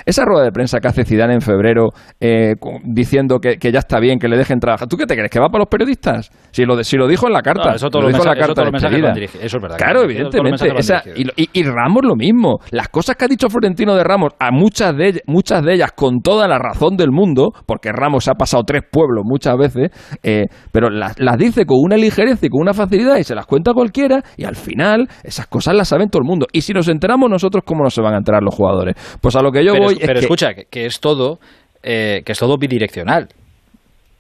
Esa 0.06 0.24
rueda 0.26 0.44
de 0.44 0.52
prensa 0.52 0.80
que 0.80 0.88
hace 0.88 1.04
Zidane 1.04 1.34
en 1.34 1.42
febrero 1.42 1.90
eh, 2.20 2.54
diciendo 2.84 3.40
que, 3.40 3.58
que, 3.58 3.72
ya 3.72 3.80
está 3.80 4.00
bien, 4.00 4.20
que 4.20 4.28
le 4.28 4.38
dejen 4.38 4.60
trabajar. 4.60 4.88
¿Tú 4.88 4.98
qué 4.98 5.06
te 5.06 5.16
crees? 5.16 5.32
¿Que 5.32 5.40
va 5.40 5.50
para 5.50 5.64
los 5.64 5.70
periodistas? 5.70 6.30
Si 6.52 6.64
lo, 6.64 6.84
si 6.84 6.98
lo 6.98 7.08
dijo 7.08 7.28
en 7.28 7.34
la 7.34 7.42
carta. 7.42 7.70
No, 7.70 7.76
eso 7.76 7.90
todo 7.90 8.04
lo 8.04 8.08
dijo 8.10 8.24
en 8.24 8.30
la 8.30 8.36
carta 8.36 8.64
de 8.64 9.30
Eso 9.42 9.58
es 9.58 9.62
verdad. 9.62 9.78
Claro, 9.78 10.04
evidentemente. 10.04 10.72
Esa, 10.78 11.04
y, 11.16 11.24
y, 11.42 11.50
y, 11.54 11.64
Ramos 11.64 12.04
lo 12.04 12.16
mismo. 12.16 12.60
Las 12.72 12.90
cosas 12.90 13.16
que 13.16 13.26
ha 13.26 13.28
dicho 13.28 13.50
Florentino 13.50 13.96
de 13.96 14.04
Ramos, 14.04 14.34
a 14.40 14.52
muchas 14.52 14.96
de, 14.96 15.08
ellas, 15.08 15.22
muchas 15.28 15.64
de 15.64 15.74
ellas 15.74 15.92
con 15.96 16.22
toda 16.22 16.48
la 16.48 16.60
razón 16.60 16.96
del 16.96 17.12
mundo, 17.12 17.52
porque 17.66 17.92
Ramos 17.92 18.28
ha 18.28 18.36
pasado 18.36 18.64
tres 18.64 18.84
pueblos 18.90 19.24
muchas 19.26 19.58
veces, 19.58 19.90
eh, 20.24 20.46
pero 20.72 20.90
las, 20.90 21.20
las 21.20 21.38
dice 21.38 21.66
con 21.66 21.78
una 21.82 21.98
ligereza 21.98 22.46
y 22.46 22.50
con 22.50 22.62
una 22.62 22.74
facilidad 22.74 23.18
y 23.18 23.24
se 23.24 23.36
las 23.36 23.46
cuenta 23.46 23.74
cualquiera 23.74 24.22
y 24.38 24.46
al 24.46 24.56
final 24.56 25.08
esas 25.24 25.48
cosas 25.48 25.76
las 25.76 25.88
saben 25.88 26.10
todo 26.10 26.22
el 26.22 26.28
mundo. 26.28 26.46
Y 26.52 26.62
si 26.62 26.74
nos 26.74 26.88
enteramos 26.88 27.30
nosotros, 27.30 27.64
¿cómo 27.66 27.84
no 27.84 27.90
se 27.90 28.02
van 28.02 28.14
a 28.14 28.18
enterar 28.18 28.44
los 28.44 28.54
jugadores? 28.54 28.96
Pues 29.22 29.36
a 29.36 29.42
lo 29.42 29.52
que 29.52 29.64
yo 29.64 29.74
pero, 29.74 29.86
voy 29.86 29.95
pero 30.00 30.14
que, 30.14 30.20
escucha, 30.20 30.54
que 30.54 30.86
es 30.86 31.00
todo 31.00 31.40
eh, 31.88 32.24
que 32.26 32.32
es 32.32 32.40
todo 32.40 32.58
bidireccional. 32.58 33.30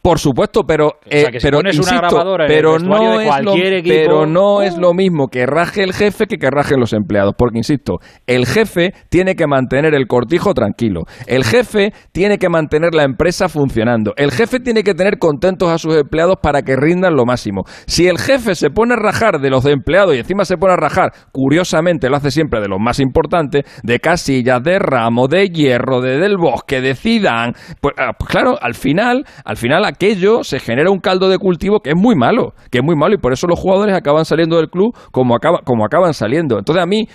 Por 0.06 0.20
supuesto, 0.20 0.66
pero, 0.68 0.90
o 0.90 1.10
sea, 1.10 1.32
que 1.32 1.40
si 1.40 1.48
pero, 1.48 1.62
insisto, 1.66 2.24
no 2.80 3.20
es 3.20 3.44
lo, 3.44 3.56
equipo, 3.56 3.96
pero 3.96 4.28
no 4.28 4.62
es 4.62 4.78
lo 4.78 4.94
mismo 4.94 5.30
que 5.30 5.48
raje 5.48 5.82
el 5.82 5.94
jefe 5.94 6.28
que 6.28 6.38
que 6.38 6.52
rajen 6.52 6.80
los 6.80 6.94
empleados, 6.94 7.34
porque 7.36 7.58
insisto, 7.58 7.98
el 8.28 8.46
jefe 8.46 8.94
tiene 9.10 9.34
que 9.34 9.48
mantener 9.48 9.96
el 9.96 10.06
cortijo 10.06 10.54
tranquilo, 10.54 11.06
el 11.26 11.44
jefe 11.44 11.92
tiene 12.12 12.38
que 12.38 12.50
mantener 12.50 12.94
la 12.94 13.02
empresa 13.02 13.50
funcionando, 13.50 14.14
el 14.16 14.30
jefe 14.30 14.60
tiene 14.60 14.84
que 14.84 14.94
tener 14.94 15.18
contentos 15.18 15.72
a 15.72 15.80
sus 15.80 15.96
empleados 15.96 16.36
para 16.40 16.62
que 16.62 16.76
rindan 16.76 17.16
lo 17.16 17.26
máximo. 17.26 17.64
Si 17.88 18.08
el 18.08 18.20
jefe 18.20 18.54
se 18.54 18.70
pone 18.70 18.94
a 18.94 18.98
rajar 18.98 19.40
de 19.40 19.50
los 19.50 19.66
empleados 19.66 20.14
y 20.14 20.20
encima 20.20 20.46
se 20.46 20.58
pone 20.58 20.74
a 20.74 20.78
rajar, 20.78 21.14
curiosamente 21.32 22.10
lo 22.10 22.18
hace 22.18 22.30
siempre 22.30 22.62
de 22.62 22.68
los 22.68 22.80
más 22.80 23.00
importantes, 23.00 23.64
de 23.82 24.00
Casillas, 24.00 24.62
de 24.62 24.78
Ramos, 24.78 25.30
de 25.30 25.48
Hierro, 25.50 26.00
de 26.00 26.20
Del 26.20 26.38
Bosque, 26.38 26.80
de 26.80 26.94
Zidane, 26.94 27.54
pues, 27.82 27.96
pues 28.20 28.30
claro, 28.30 28.56
al 28.62 28.76
final, 28.76 29.26
al 29.44 29.58
final 29.58 29.95
aquello 29.96 30.44
se 30.44 30.60
genera 30.60 30.92
un 30.92 31.00
caldo 31.00 31.30
de 31.30 31.38
cultivo 31.38 31.80
que 31.80 31.92
es 31.92 31.96
muy 31.96 32.16
malo, 32.16 32.54
que 32.70 32.80
es 32.80 32.84
muy 32.84 32.96
malo 32.96 33.16
y 33.16 33.18
por 33.18 33.34
eso 33.34 33.48
los 33.48 33.60
jugadores 33.60 33.96
acaban 33.96 34.26
saliendo 34.26 34.58
del 34.58 34.70
club 34.70 34.96
como, 35.12 35.36
acaba, 35.36 35.60
como 35.64 35.86
acaban 35.86 36.14
saliendo. 36.14 36.58
Entonces 36.60 36.84
a 36.84 36.86
mí, 36.86 37.08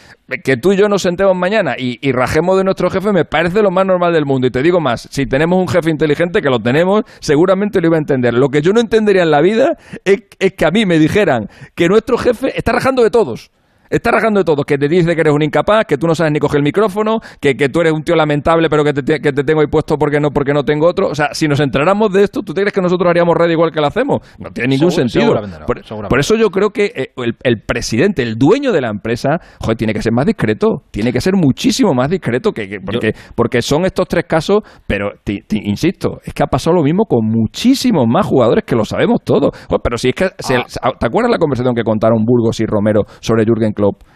que 0.44 0.56
tú 0.56 0.72
y 0.72 0.76
yo 0.76 0.88
nos 0.88 1.02
sentemos 1.02 1.37
mañana 1.37 1.75
y, 1.78 1.99
y, 2.00 2.12
rajemos 2.12 2.56
de 2.56 2.64
nuestro 2.64 2.90
jefe 2.90 3.12
me 3.12 3.25
parece 3.25 3.62
lo 3.62 3.70
más 3.70 3.87
normal 3.87 4.12
del 4.12 4.25
mundo. 4.25 4.46
Y 4.46 4.50
te 4.50 4.62
digo 4.62 4.80
más, 4.80 5.08
si 5.10 5.26
tenemos 5.26 5.58
un 5.58 5.68
jefe 5.68 5.90
inteligente, 5.90 6.40
que 6.40 6.49
lo 6.49 6.58
tenemos, 6.58 7.02
seguramente 7.20 7.80
lo 7.80 7.88
iba 7.88 7.96
a 7.96 8.00
entender. 8.00 8.34
Lo 8.34 8.49
que 8.49 8.62
yo 8.62 8.72
no 8.72 8.80
entendería 8.80 9.22
en 9.22 9.30
la 9.30 9.40
vida 9.40 9.76
es, 10.04 10.22
es 10.38 10.52
que 10.54 10.64
a 10.64 10.70
mí 10.70 10.87
me 10.87 10.99
dijeran 10.99 11.49
que 11.75 11.88
nuestro 11.88 12.16
jefe 12.16 12.56
está 12.56 12.72
rajando 12.72 13.02
de 13.02 13.10
todos. 13.10 13.50
Está 13.90 14.12
rajando 14.12 14.38
de 14.38 14.44
todo, 14.44 14.62
que 14.62 14.78
te 14.78 14.87
dice 14.87 15.16
que 15.16 15.20
eres 15.20 15.35
un 15.35 15.42
incapaz, 15.42 15.85
que 15.85 15.99
tú 15.99 16.06
no 16.06 16.14
sabes 16.14 16.32
ni 16.32 16.38
coger 16.38 16.59
el 16.59 16.62
micrófono, 16.62 17.18
que, 17.40 17.56
que 17.56 17.68
tú 17.68 17.80
eres 17.80 17.92
un 17.92 18.04
tío 18.04 18.14
lamentable, 18.14 18.68
pero 18.70 18.85
que 18.85 18.92
te, 18.92 19.18
que 19.18 19.32
te 19.32 19.42
tengo 19.42 19.61
ahí 19.61 19.66
puesto 19.66 19.97
porque 19.97 20.20
no, 20.20 20.30
porque 20.30 20.52
no 20.52 20.62
tengo 20.62 20.87
otro. 20.87 21.09
O 21.09 21.14
sea, 21.14 21.30
si 21.32 21.49
nos 21.49 21.59
enteráramos 21.59 22.12
de 22.12 22.23
esto, 22.23 22.42
¿tú 22.42 22.54
te 22.54 22.61
crees 22.61 22.73
que 22.73 22.80
nosotros 22.80 23.11
haríamos 23.11 23.35
red 23.37 23.50
igual 23.50 23.73
que 23.73 23.80
lo 23.80 23.88
hacemos? 23.88 24.20
No 24.38 24.50
tiene 24.50 24.76
ningún 24.76 24.92
sentido. 24.92 25.35
No, 25.35 26.09
por, 26.09 26.20
eso 26.20 26.37
yo 26.37 26.50
creo 26.50 26.70
que 26.70 26.92
eh, 26.94 27.12
el, 27.16 27.37
el, 27.42 27.62
presidente, 27.62 28.23
el 28.23 28.37
dueño 28.37 28.70
de 28.70 28.80
la 28.80 28.90
empresa, 28.90 29.40
joder, 29.61 29.76
tiene 29.76 29.92
que 29.92 30.02
ser 30.02 30.12
más 30.12 30.25
discreto. 30.25 30.85
Tiene 30.92 31.12
que 31.12 31.20
ser 31.20 31.35
muchísimo 31.35 31.92
más 31.92 32.11
discreto 32.11 32.52
que, 32.52 32.68
que 32.68 32.78
porque, 32.80 33.12
yo... 33.12 33.32
porque 33.35 33.61
son 33.61 33.85
estos 33.87 34.06
tres 34.06 34.25
casos, 34.25 34.61
pero 34.87 35.11
insisto, 35.50 36.20
es 36.25 36.32
que 36.32 36.44
ha 36.44 36.47
pasado 36.47 36.76
lo 36.76 36.85
mismo 36.85 37.06
con 37.06 37.26
muchísimos 37.26 38.06
más 38.09 38.25
jugadores 38.25 38.62
que 38.64 38.76
lo 38.76 38.85
sabemos 38.85 39.23
todos. 39.25 39.50
Joder, 39.68 39.80
pero 39.82 39.99
si 39.99 40.11
es 40.11 40.14
que, 40.14 40.25
ah. 40.26 40.30
se, 40.38 40.54
¿te 40.54 41.06
acuerdas 41.06 41.32
la 41.32 41.38
conversación 41.38 41.75
que 41.75 41.82
contaron 41.82 42.25
Burgos 42.25 42.61
y 42.61 42.66
Romero 42.66 43.02
sobre 43.20 43.44
Jürgen 43.44 43.73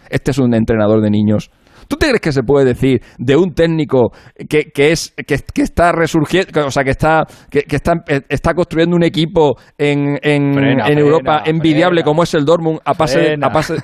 Este 0.09 0.31
es 0.31 0.37
un 0.37 0.53
entrenador 0.53 1.01
de 1.01 1.09
niños. 1.09 1.51
¿Tú 1.87 1.97
te 1.97 2.07
crees 2.07 2.21
que 2.21 2.31
se 2.31 2.43
puede 2.43 2.65
decir 2.65 3.01
de 3.17 3.35
un 3.35 3.53
técnico 3.53 4.11
que, 4.49 4.71
que 4.73 4.91
es 4.91 5.13
que, 5.15 5.37
que, 5.53 5.61
está 5.61 5.91
resurgiendo, 5.91 6.65
o 6.65 6.71
sea, 6.71 6.83
que 6.83 6.91
está 6.91 7.23
que, 7.49 7.63
que 7.63 7.75
está, 7.75 7.93
está 8.29 8.53
construyendo 8.53 8.95
un 8.95 9.03
equipo 9.03 9.55
en, 9.77 10.17
en, 10.21 10.53
frena, 10.53 10.87
en 10.87 10.97
Europa 10.97 11.41
frena, 11.43 11.57
envidiable 11.57 12.01
frena. 12.01 12.05
como 12.05 12.23
es 12.23 12.33
el 12.33 12.45
Dortmund 12.45 12.79
a 12.85 12.93
pase, 12.93 13.35
a 13.41 13.49
pase 13.49 13.75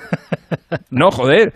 No, 0.90 1.10
joder. 1.10 1.52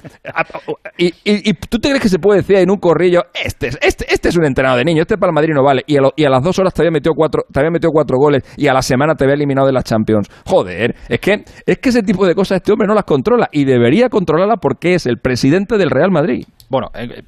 Y, 0.99 1.07
y, 1.07 1.51
y, 1.51 1.53
tú 1.55 1.79
te 1.79 1.89
crees 1.89 2.03
que 2.03 2.09
se 2.09 2.19
puede 2.19 2.41
decir 2.41 2.57
en 2.57 2.71
un 2.71 2.79
corrillo, 2.79 3.25
este, 3.45 3.69
este, 3.81 4.07
este 4.09 4.29
es 4.29 4.37
un 4.37 4.45
entrenador 4.45 4.79
de 4.79 4.85
niños, 4.85 5.03
este 5.03 5.19
para 5.19 5.31
el 5.31 5.35
Madrid 5.35 5.55
no 5.55 5.63
vale. 5.63 5.83
Y 5.87 5.97
a, 5.97 6.01
lo, 6.01 6.13
y 6.17 6.25
a 6.25 6.31
las 6.31 6.43
dos 6.43 6.59
horas 6.59 6.73
te 6.73 6.83
había, 6.83 6.91
metido 6.91 7.15
cuatro, 7.15 7.45
te 7.53 7.61
había 7.61 7.71
metido 7.71 7.91
cuatro 7.93 8.17
goles 8.19 8.43
y 8.57 8.69
a 8.69 8.73
la 8.73 8.83
semana 8.83 9.15
te 9.15 9.25
había 9.25 9.35
eliminado 9.35 9.67
de 9.67 9.73
las 9.73 9.85
Champions. 9.85 10.29
Joder, 10.47 10.95
es 11.09 11.21
que, 11.21 11.45
es 11.67 11.79
que 11.79 11.89
ese 11.89 12.03
tipo 12.03 12.27
de 12.27 12.35
cosas 12.35 12.57
este 12.57 12.73
hombre 12.73 12.89
no 12.89 12.95
las 12.95 13.05
controla 13.05 13.49
y 13.53 13.65
debería 13.65 14.09
controlarla 14.09 14.57
porque 14.57 14.95
es 14.95 15.07
el 15.07 15.19
presidente 15.19 15.77
del 15.77 15.91
Real 15.91 16.11
Madrid. 16.11 16.36
Bueno, 16.69 16.89
eh, 16.95 17.23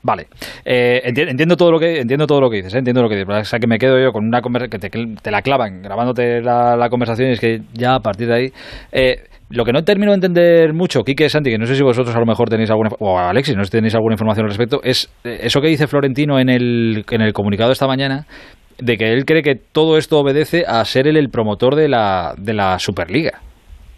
Vale, 0.00 0.28
eh, 0.64 1.02
entiendo 1.04 1.56
todo 1.56 1.72
lo 1.72 1.78
que 1.80 2.00
entiendo 2.00 2.26
todo 2.26 2.40
lo 2.40 2.48
que 2.48 2.58
dices, 2.58 2.72
¿eh? 2.74 2.78
entiendo 2.78 3.02
lo 3.02 3.08
que 3.08 3.16
dices. 3.16 3.28
O 3.28 3.44
sea, 3.44 3.58
que 3.58 3.66
me 3.66 3.78
quedo 3.78 3.98
yo 4.00 4.12
con 4.12 4.24
una 4.24 4.40
conversación 4.40 4.80
que 4.80 4.88
te, 4.88 5.20
te, 5.20 5.30
la 5.30 5.42
clavan 5.42 5.82
grabándote 5.82 6.40
la, 6.40 6.88
conversación 6.88 7.30
y 7.30 7.32
es 7.32 7.40
que 7.40 7.60
ya 7.74 7.96
a 7.96 8.00
partir 8.00 8.28
de 8.28 8.34
ahí. 8.34 8.52
Eh, 8.92 9.24
lo 9.50 9.64
que 9.64 9.72
no 9.72 9.82
termino 9.82 10.12
de 10.12 10.16
entender 10.16 10.72
mucho, 10.72 11.02
Quique 11.02 11.28
Santi, 11.28 11.50
que 11.50 11.58
no 11.58 11.66
sé 11.66 11.74
si 11.74 11.82
vosotros 11.82 12.14
a 12.14 12.20
lo 12.20 12.26
mejor 12.26 12.48
tenéis 12.48 12.70
alguna, 12.70 12.90
o 13.00 13.18
Alexis, 13.18 13.56
no 13.56 13.64
sé 13.64 13.68
si 13.68 13.72
tenéis 13.72 13.94
alguna 13.94 14.14
información 14.14 14.44
al 14.44 14.50
respecto, 14.50 14.80
es 14.84 15.10
eh, 15.24 15.40
eso 15.42 15.60
que 15.60 15.68
dice 15.68 15.86
Florentino 15.86 16.38
en 16.38 16.48
el, 16.48 17.04
en 17.10 17.20
el 17.22 17.32
comunicado 17.32 17.72
esta 17.72 17.86
mañana, 17.86 18.26
de 18.78 18.96
que 18.96 19.12
él 19.12 19.24
cree 19.24 19.42
que 19.42 19.56
todo 19.56 19.98
esto 19.98 20.20
obedece 20.20 20.64
a 20.66 20.84
ser 20.84 21.08
él 21.08 21.16
el 21.16 21.30
promotor 21.30 21.74
de 21.74 21.88
la, 21.88 22.34
de 22.38 22.54
la 22.54 22.78
Superliga. 22.78 23.40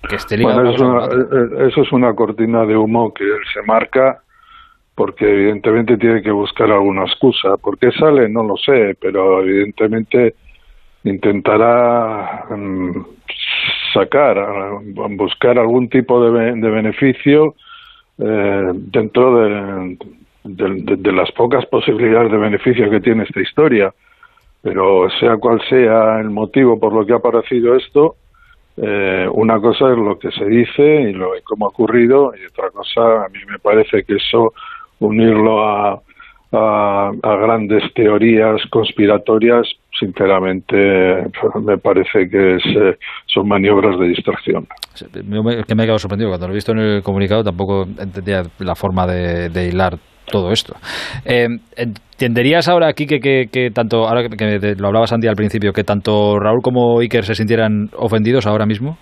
Que 0.08 0.16
esté 0.16 0.36
ligado 0.36 0.56
Bueno, 0.62 0.70
eso, 0.74 0.84
una 0.88 1.04
otra. 1.04 1.18
eh, 1.18 1.68
eso 1.68 1.82
es 1.82 1.92
una 1.92 2.14
cortina 2.14 2.64
de 2.66 2.76
humo 2.76 3.12
que 3.12 3.24
él 3.24 3.40
se 3.52 3.62
marca 3.62 4.22
porque 4.94 5.24
evidentemente 5.32 5.96
tiene 5.96 6.20
que 6.22 6.30
buscar 6.30 6.70
alguna 6.70 7.04
excusa. 7.04 7.56
¿Por 7.56 7.78
qué 7.78 7.90
sale? 7.92 8.28
No 8.28 8.42
lo 8.42 8.56
sé, 8.56 8.96
pero 9.00 9.40
evidentemente 9.42 10.34
intentará 11.04 12.44
mm, 12.50 12.90
sacar, 13.94 14.38
ah, 14.38 14.78
buscar 15.10 15.58
algún 15.58 15.88
tipo 15.88 16.22
de, 16.24 16.30
be- 16.30 16.60
de 16.60 16.70
beneficio 16.70 17.54
eh, 18.18 18.70
dentro 18.74 19.36
de, 19.40 19.96
de- 20.44 20.82
de- 20.82 20.96
de 20.96 21.12
las 21.12 21.30
pocas 21.32 21.64
posibilidades 21.66 22.30
de 22.30 22.38
beneficio 22.38 22.90
que 22.90 23.00
tiene 23.00 23.22
esta 23.24 23.40
historia. 23.40 23.92
Pero 24.62 25.08
sea 25.18 25.38
cual 25.38 25.60
sea 25.70 26.20
el 26.20 26.28
motivo 26.30 26.78
por 26.78 26.92
lo 26.92 27.06
que 27.06 27.14
ha 27.14 27.16
aparecido 27.16 27.74
esto, 27.76 28.16
eh, 28.82 29.28
una 29.32 29.60
cosa 29.60 29.90
es 29.90 29.98
lo 29.98 30.18
que 30.18 30.30
se 30.30 30.44
dice 30.44 31.02
y 31.02 31.12
lo 31.12 31.36
y 31.36 31.42
cómo 31.42 31.66
ha 31.66 31.68
ocurrido 31.68 32.32
y 32.34 32.46
otra 32.46 32.70
cosa 32.70 33.26
a 33.26 33.28
mí 33.28 33.38
me 33.46 33.58
parece 33.58 34.04
que 34.04 34.14
eso 34.14 34.54
unirlo 35.00 35.68
a, 35.68 36.00
a, 36.52 37.12
a 37.22 37.36
grandes 37.36 37.82
teorías 37.94 38.60
conspiratorias 38.70 39.68
sinceramente 39.98 41.26
me 41.62 41.76
parece 41.76 42.30
que 42.30 42.56
es, 42.56 42.64
eh, 42.64 42.96
son 43.26 43.48
maniobras 43.48 43.98
de 43.98 44.08
distracción. 44.08 44.66
Que 45.12 45.22
me 45.22 45.82
he 45.82 45.86
quedado 45.86 45.98
sorprendido 45.98 46.30
cuando 46.30 46.46
lo 46.46 46.54
he 46.54 46.56
visto 46.56 46.72
en 46.72 46.78
el 46.78 47.02
comunicado 47.02 47.44
tampoco 47.44 47.86
entendía 47.98 48.44
la 48.60 48.74
forma 48.74 49.06
de 49.06 49.68
hilar 49.68 49.98
todo 50.30 50.50
esto. 50.50 50.74
Eh, 51.24 51.48
¿Entenderías 51.76 52.68
ahora 52.68 52.88
aquí 52.88 53.06
que, 53.06 53.20
que, 53.20 53.46
que 53.52 53.70
tanto, 53.70 54.06
ahora 54.08 54.22
que, 54.22 54.36
que 54.36 54.74
lo 54.78 54.88
hablabas 54.88 55.12
Andy 55.12 55.28
al 55.28 55.36
principio, 55.36 55.72
que 55.72 55.84
tanto 55.84 56.38
Raúl 56.38 56.60
como 56.62 57.00
Iker 57.00 57.24
se 57.24 57.34
sintieran 57.34 57.88
ofendidos 57.96 58.46
ahora 58.46 58.66
mismo? 58.66 58.96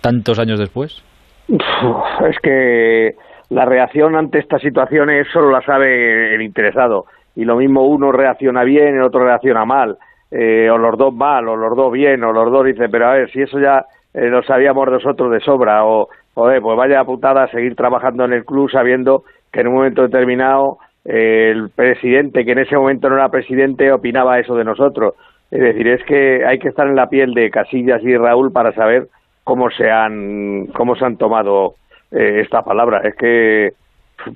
¿Tantos 0.00 0.38
años 0.38 0.58
después? 0.58 1.04
Es 1.48 2.36
que 2.42 3.12
la 3.50 3.64
reacción 3.64 4.16
ante 4.16 4.38
estas 4.38 4.60
situaciones 4.60 5.26
solo 5.32 5.50
la 5.50 5.62
sabe 5.62 6.34
el 6.34 6.42
interesado. 6.42 7.04
Y 7.36 7.44
lo 7.44 7.56
mismo 7.56 7.82
uno 7.86 8.10
reacciona 8.12 8.64
bien, 8.64 8.96
el 8.96 9.02
otro 9.02 9.24
reacciona 9.24 9.64
mal. 9.64 9.96
Eh, 10.30 10.68
o 10.68 10.78
los 10.78 10.98
dos 10.98 11.14
mal, 11.14 11.46
o 11.48 11.56
los 11.56 11.76
dos 11.76 11.92
bien, 11.92 12.24
o 12.24 12.32
los 12.32 12.50
dos 12.50 12.64
dicen, 12.64 12.90
pero 12.90 13.06
a 13.06 13.12
ver, 13.12 13.30
si 13.30 13.42
eso 13.42 13.60
ya 13.60 13.84
eh, 14.16 14.28
lo 14.28 14.42
sabíamos 14.42 14.88
nosotros 14.90 15.30
de 15.30 15.40
sobra. 15.40 15.84
O, 15.84 16.08
joder, 16.34 16.62
pues 16.62 16.76
vaya 16.76 17.04
putada 17.04 17.46
seguir 17.48 17.76
trabajando 17.76 18.24
en 18.24 18.32
el 18.32 18.44
club 18.44 18.70
sabiendo 18.70 19.24
que 19.52 19.60
en 19.60 19.68
un 19.68 19.74
momento 19.74 20.02
determinado 20.02 20.78
eh, 21.04 21.50
el 21.50 21.68
presidente, 21.70 22.44
que 22.44 22.52
en 22.52 22.60
ese 22.60 22.76
momento 22.76 23.08
no 23.08 23.16
era 23.16 23.28
presidente, 23.28 23.92
opinaba 23.92 24.40
eso 24.40 24.54
de 24.56 24.64
nosotros. 24.64 25.14
Es 25.50 25.60
decir, 25.60 25.86
es 25.86 26.02
que 26.04 26.44
hay 26.44 26.58
que 26.58 26.68
estar 26.68 26.86
en 26.88 26.96
la 26.96 27.08
piel 27.08 27.34
de 27.34 27.50
Casillas 27.50 28.02
y 28.02 28.16
Raúl 28.16 28.52
para 28.52 28.72
saber 28.72 29.08
cómo 29.44 29.70
se 29.70 29.90
han 29.90 30.66
cómo 30.74 30.96
se 30.96 31.04
han 31.04 31.18
tomado 31.18 31.74
eh, 32.10 32.40
esta 32.40 32.62
palabra. 32.62 33.02
Es 33.04 33.14
que 33.14 33.70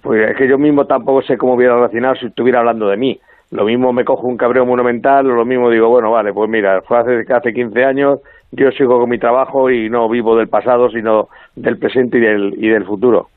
pues 0.02 0.30
es 0.30 0.36
que 0.36 0.46
yo 0.46 0.58
mismo 0.58 0.84
tampoco 0.84 1.22
sé 1.22 1.38
cómo 1.38 1.54
hubiera 1.54 1.74
relacionado 1.74 2.14
si 2.16 2.26
estuviera 2.26 2.60
hablando 2.60 2.86
de 2.88 2.98
mí. 2.98 3.18
Lo 3.50 3.64
mismo 3.64 3.92
me 3.92 4.04
cojo 4.04 4.28
un 4.28 4.36
cabreo 4.36 4.64
monumental, 4.64 5.26
o 5.28 5.34
lo 5.34 5.44
mismo 5.44 5.70
digo, 5.70 5.88
bueno, 5.88 6.12
vale, 6.12 6.32
pues 6.32 6.48
mira, 6.48 6.82
fue 6.82 6.98
hace, 6.98 7.24
hace 7.32 7.52
15 7.52 7.84
años, 7.84 8.20
yo 8.52 8.70
sigo 8.72 8.98
con 8.98 9.08
mi 9.10 9.18
trabajo 9.18 9.70
y 9.70 9.88
no 9.90 10.08
vivo 10.08 10.36
del 10.36 10.48
pasado, 10.48 10.90
sino 10.90 11.28
del 11.56 11.78
presente 11.78 12.18
y 12.18 12.20
del, 12.20 12.54
y 12.58 12.68
del 12.68 12.84
futuro. 12.84 13.28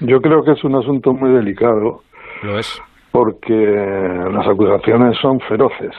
yo 0.00 0.20
creo 0.20 0.42
que 0.44 0.52
es 0.52 0.64
un 0.64 0.74
asunto 0.74 1.12
muy 1.14 1.30
delicado 1.30 2.02
Lo 2.42 2.58
es. 2.58 2.80
porque 3.12 3.54
las 4.32 4.46
acusaciones 4.46 5.16
son 5.18 5.40
feroces. 5.40 5.92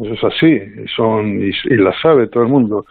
Eso 0.00 0.14
es 0.14 0.24
así, 0.24 0.46
y 0.84 0.88
son 0.88 1.38
y, 1.42 1.50
y 1.64 1.76
la 1.76 1.92
sabe 2.00 2.28
todo 2.28 2.44
el 2.44 2.48
mundo. 2.48 2.84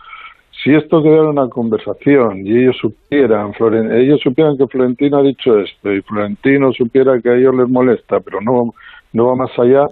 Si 0.64 0.72
esto 0.76 1.02
quedara 1.02 1.30
una 1.30 1.48
conversación 1.50 2.46
y 2.46 2.56
ellos 2.60 2.78
supieran, 2.78 3.54
Floren- 3.54 3.92
ellos 3.94 4.20
supieran 4.22 4.58
que 4.58 4.68
Florentino 4.68 5.18
ha 5.18 5.24
dicho 5.24 5.58
esto 5.58 5.92
y 5.92 6.02
Florentino 6.02 6.72
supiera 6.74 7.20
que 7.20 7.30
a 7.30 7.36
ellos 7.36 7.56
les 7.56 7.70
molesta, 7.70 8.20
pero 8.20 8.40
no 8.42 8.74
no 9.14 9.26
va 9.28 9.36
más 9.36 9.58
allá, 9.58 9.88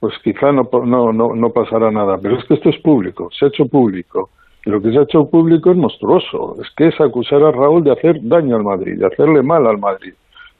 pues 0.00 0.14
quizá 0.22 0.52
no 0.52 0.64
po- 0.64 0.84
no 0.84 1.12
no 1.12 1.34
no 1.34 1.50
pasará 1.50 1.90
nada. 1.90 2.18
Pero 2.20 2.36
es 2.36 2.44
que 2.44 2.54
esto 2.54 2.68
es 2.68 2.78
público, 2.78 3.30
se 3.30 3.46
ha 3.46 3.48
hecho 3.48 3.64
público. 3.66 4.28
Lo 4.64 4.80
que 4.80 4.92
se 4.92 4.98
ha 4.98 5.02
hecho 5.02 5.28
público 5.28 5.70
es 5.70 5.76
monstruoso. 5.76 6.56
Es 6.60 6.68
que 6.76 6.88
es 6.88 7.00
acusar 7.00 7.42
a 7.42 7.50
Raúl 7.52 7.82
de 7.84 7.92
hacer 7.92 8.18
daño 8.22 8.56
al 8.56 8.64
Madrid, 8.64 8.98
de 8.98 9.06
hacerle 9.06 9.42
mal 9.42 9.66
al 9.66 9.78
Madrid 9.78 10.12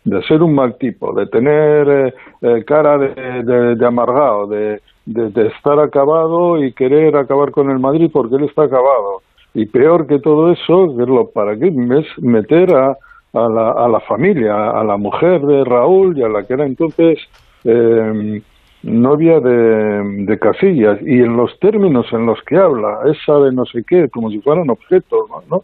de 0.02 0.22
ser 0.22 0.42
un 0.42 0.54
mal 0.54 0.78
tipo, 0.78 1.12
de 1.12 1.26
tener 1.26 1.86
eh, 1.86 2.14
eh, 2.40 2.64
cara 2.66 2.96
de, 2.96 3.42
de- 3.44 3.74
de 3.76 3.86
amargado, 3.86 4.46
de 4.46 4.80
estar 5.04 5.78
acabado 5.78 6.56
y 6.62 6.72
querer 6.72 7.14
acabar 7.16 7.50
con 7.50 7.70
el 7.70 7.78
Madrid 7.78 8.08
porque 8.10 8.36
él 8.36 8.44
está 8.44 8.62
acabado. 8.62 9.20
Y 9.52 9.66
peor 9.66 10.06
que 10.06 10.18
todo 10.18 10.50
eso, 10.52 10.96
que 10.96 11.02
es 11.02 11.08
lo 11.08 11.28
para 11.30 11.54
qué 11.58 11.66
es 11.68 12.18
meter 12.22 12.74
a, 12.74 12.96
a, 13.34 13.48
la, 13.50 13.72
a 13.72 13.88
la 13.88 14.00
familia, 14.00 14.70
a 14.70 14.82
la 14.84 14.96
mujer 14.96 15.42
de 15.42 15.64
Raúl 15.64 16.16
y 16.16 16.22
a 16.22 16.28
la 16.28 16.46
que 16.46 16.54
era 16.54 16.64
entonces 16.64 17.18
eh, 17.64 18.40
novia 18.82 19.40
de, 19.40 20.24
de 20.26 20.38
Casillas. 20.38 20.98
Y 21.02 21.20
en 21.20 21.36
los 21.36 21.58
términos 21.60 22.06
en 22.12 22.26
los 22.26 22.40
que 22.42 22.56
habla, 22.56 23.00
esa 23.12 23.38
de 23.40 23.52
no 23.52 23.64
sé 23.66 23.82
qué, 23.86 24.08
como 24.08 24.30
si 24.30 24.40
fueran 24.40 24.70
objetos, 24.70 25.28
¿no? 25.50 25.62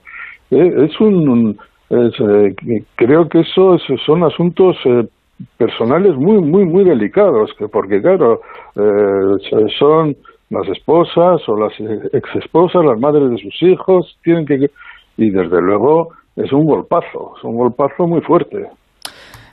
Eh, 0.50 0.86
es 0.88 1.00
un, 1.00 1.58
eh, 1.90 2.54
creo 2.94 3.28
que 3.28 3.40
eso 3.40 3.74
es- 3.74 3.82
son 4.04 4.22
asuntos 4.24 4.76
eh, 4.84 5.06
personales 5.58 6.14
muy 6.16 6.38
muy 6.38 6.64
muy 6.64 6.82
delicados 6.84 7.52
que 7.58 7.68
porque 7.68 8.00
claro 8.00 8.40
eh, 8.74 9.36
so- 9.50 9.68
son 9.78 10.16
las 10.50 10.66
esposas 10.68 11.46
o 11.48 11.56
las 11.58 11.72
ex 12.12 12.36
esposas 12.36 12.84
las 12.84 12.98
madres 12.98 13.30
de 13.30 13.38
sus 13.38 13.62
hijos 13.62 14.16
tienen 14.24 14.46
que 14.46 14.70
y 15.18 15.30
desde 15.30 15.60
luego 15.60 16.10
es 16.36 16.50
un 16.52 16.64
golpazo 16.64 17.34
es 17.36 17.44
un 17.44 17.56
golpazo 17.56 18.06
muy 18.06 18.20
fuerte 18.22 18.66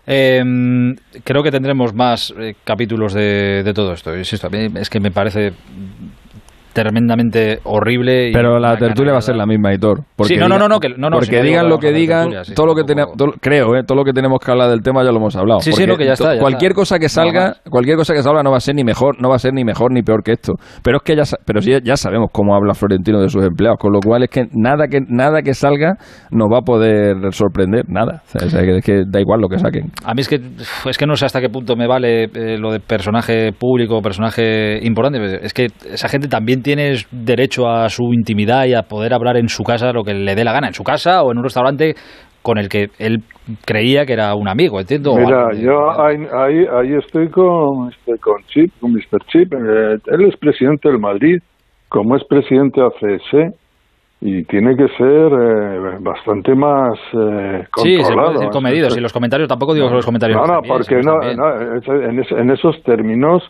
Eh, 0.06 0.96
creo 1.24 1.44
que 1.44 1.52
tendremos 1.52 1.94
más 1.94 2.34
eh, 2.38 2.56
capítulos 2.63 3.13
de, 3.13 3.63
de 3.63 3.74
todo 3.74 3.94
esto. 3.94 4.13
Es 4.13 4.89
que 4.89 5.00
me 5.00 5.12
parece 5.12 5.54
tremendamente 6.74 7.60
horrible. 7.64 8.30
y 8.30 8.34
Pero 8.34 8.60
la 8.60 8.76
tertulia 8.78 9.12
va 9.14 9.20
a 9.20 9.22
ser 9.22 9.36
la 9.36 9.46
misma, 9.46 9.72
Editor. 9.72 10.02
Sí, 10.24 10.36
no, 10.36 10.48
no, 10.48 10.58
no, 10.58 10.68
no, 10.68 10.80
que- 10.80 10.90
no, 10.90 11.10
no, 11.10 11.18
porque 11.18 11.28
si 11.28 11.36
no 11.38 11.44
digan 11.44 11.70
lo 11.70 11.78
que 11.78 11.92
digan, 11.92 12.24
tertulia, 12.30 12.44
sí, 12.44 12.54
todo 12.54 12.66
lo 12.68 12.76
que 12.76 12.84
tenemos, 12.84 13.14
creo, 13.40 13.76
eh, 13.76 13.84
todo 13.86 13.98
lo 13.98 14.04
que 14.04 14.14
tenemos 14.14 14.40
que 14.40 14.52
hablar 14.52 14.70
del 14.70 14.82
tema 14.82 15.04
ya 15.04 15.12
lo 15.12 15.18
hemos 15.18 15.36
hablado. 15.36 15.60
Sí, 15.62 15.72
sí, 15.72 15.82
Porque 15.82 15.88
no, 15.88 15.98
que 15.98 16.06
ya 16.06 16.14
está, 16.14 16.30
to- 16.30 16.34
ya 16.36 16.42
cualquier 16.42 16.72
está. 16.72 16.82
cosa 16.82 17.00
que 17.00 17.06
No 17.06 17.10
salga, 17.10 17.42
más. 17.48 17.62
cualquier 17.70 17.98
cosa 17.98 18.14
que 18.14 18.24
salga 18.24 18.44
no 18.44 18.52
va 18.52 18.58
a 18.58 18.60
ser 18.60 18.76
ni 18.76 18.84
mejor, 18.84 19.22
no 19.22 19.30
va 19.30 19.36
a 19.36 19.40
ser 19.40 19.54
ni 19.54 19.64
mejor 19.64 19.92
ni 19.92 20.02
peor 20.02 20.24
que 20.24 20.32
esto. 20.34 20.54
Pero 20.84 20.98
es 20.98 21.04
que 21.04 21.16
ya, 21.16 21.24
pero 21.46 21.62
sí, 21.62 21.72
ya 21.84 21.96
sabemos 21.98 22.30
cómo 22.32 22.56
habla 22.56 22.74
Florentino 22.74 23.22
de 23.22 23.30
sus 23.30 23.44
empleados, 23.46 23.78
con 23.80 23.92
lo 23.94 24.00
cual 24.00 24.24
es 24.24 24.30
que 24.30 24.46
nada 24.54 24.88
que 24.88 25.00
nada 25.08 25.42
que 25.42 25.54
salga 25.54 25.94
nos 26.32 26.50
va 26.52 26.60
a 26.60 26.62
poder 26.62 27.16
sorprender, 27.32 27.86
nada. 27.88 28.24
O 28.36 28.48
sea, 28.50 28.62
es 28.62 28.84
que- 28.84 29.04
da 29.08 29.20
igual 29.22 29.42
lo 29.42 29.48
que 29.50 29.60
saquen. 29.60 29.92
A 30.04 30.14
mí 30.14 30.22
es 30.22 30.28
que 30.28 30.40
es 30.90 30.98
que 30.98 31.06
no 31.06 31.16
sé 31.16 31.26
hasta 31.26 31.40
qué 31.42 31.50
punto 31.50 31.76
me 31.76 31.88
vale 31.88 32.24
eh, 32.24 32.58
lo 32.58 32.72
de 32.72 32.80
personaje 32.80 33.52
público, 33.52 34.02
personaje 34.02 34.80
importante. 34.86 35.46
Es 35.46 35.54
que 35.54 35.68
esa 35.92 36.08
gente 36.10 36.28
también 36.28 36.62
tiene 36.63 36.95
derecho 37.12 37.67
a 37.69 37.88
su 37.89 38.12
intimidad 38.13 38.65
y 38.65 38.73
a 38.73 38.84
poder 38.84 39.13
hablar 39.13 39.38
en 39.38 39.49
su 39.49 39.63
casa 39.63 39.91
lo 39.93 40.04
que 40.04 40.13
le 40.15 40.34
dé 40.36 40.43
la 40.43 40.54
gana, 40.54 40.67
en 40.67 40.73
su 40.73 40.84
casa 40.84 41.21
o 41.21 41.32
en 41.32 41.38
un 41.38 41.43
restaurante 41.43 41.93
con 42.41 42.58
el 42.58 42.67
que 42.67 42.89
él 42.99 43.21
creía 43.65 44.06
que 44.06 44.13
era 44.13 44.34
un 44.36 44.47
amigo, 44.49 44.80
¿entiendo? 44.80 45.15
Mira, 45.15 45.47
de- 45.49 45.62
yo 45.62 45.91
ahí, 46.02 46.17
ahí, 46.34 46.65
ahí 46.73 46.93
estoy 46.95 47.30
con, 47.30 47.89
este, 47.89 48.17
con 48.19 48.41
Chip, 48.47 48.71
con 48.80 48.91
Mr. 48.93 49.23
Chip. 49.28 49.54
Eh, 49.54 49.97
él 50.08 50.21
es 50.28 50.36
presidente 50.38 50.89
del 50.89 50.99
Madrid, 50.99 51.38
como 51.88 52.15
es 52.17 52.23
presidente 52.26 52.82
de 52.82 52.88
ACS, 52.88 53.56
y 54.26 54.43
tiene 54.45 54.76
que 54.76 54.88
ser 54.97 55.32
eh, 55.34 55.97
bastante 55.99 56.56
más 56.56 56.97
eh, 57.13 57.63
Sí, 57.78 57.95
se 57.95 57.97
puede 57.97 58.04
controlado. 58.04 58.34
decir 58.34 58.49
comedido. 58.49 58.89
Si 58.89 58.99
los 59.02 59.12
comentarios, 59.13 59.47
tampoco 59.49 59.73
digo 59.73 59.88
que 59.89 59.95
los 59.95 60.06
comentarios. 60.06 60.38
No, 60.45 60.56
no, 60.56 60.62
porque 60.67 60.95
no, 61.02 61.17
no, 61.19 62.02
en, 62.10 62.19
es- 62.19 62.32
en 62.32 62.49
esos 62.49 62.82
términos 62.84 63.43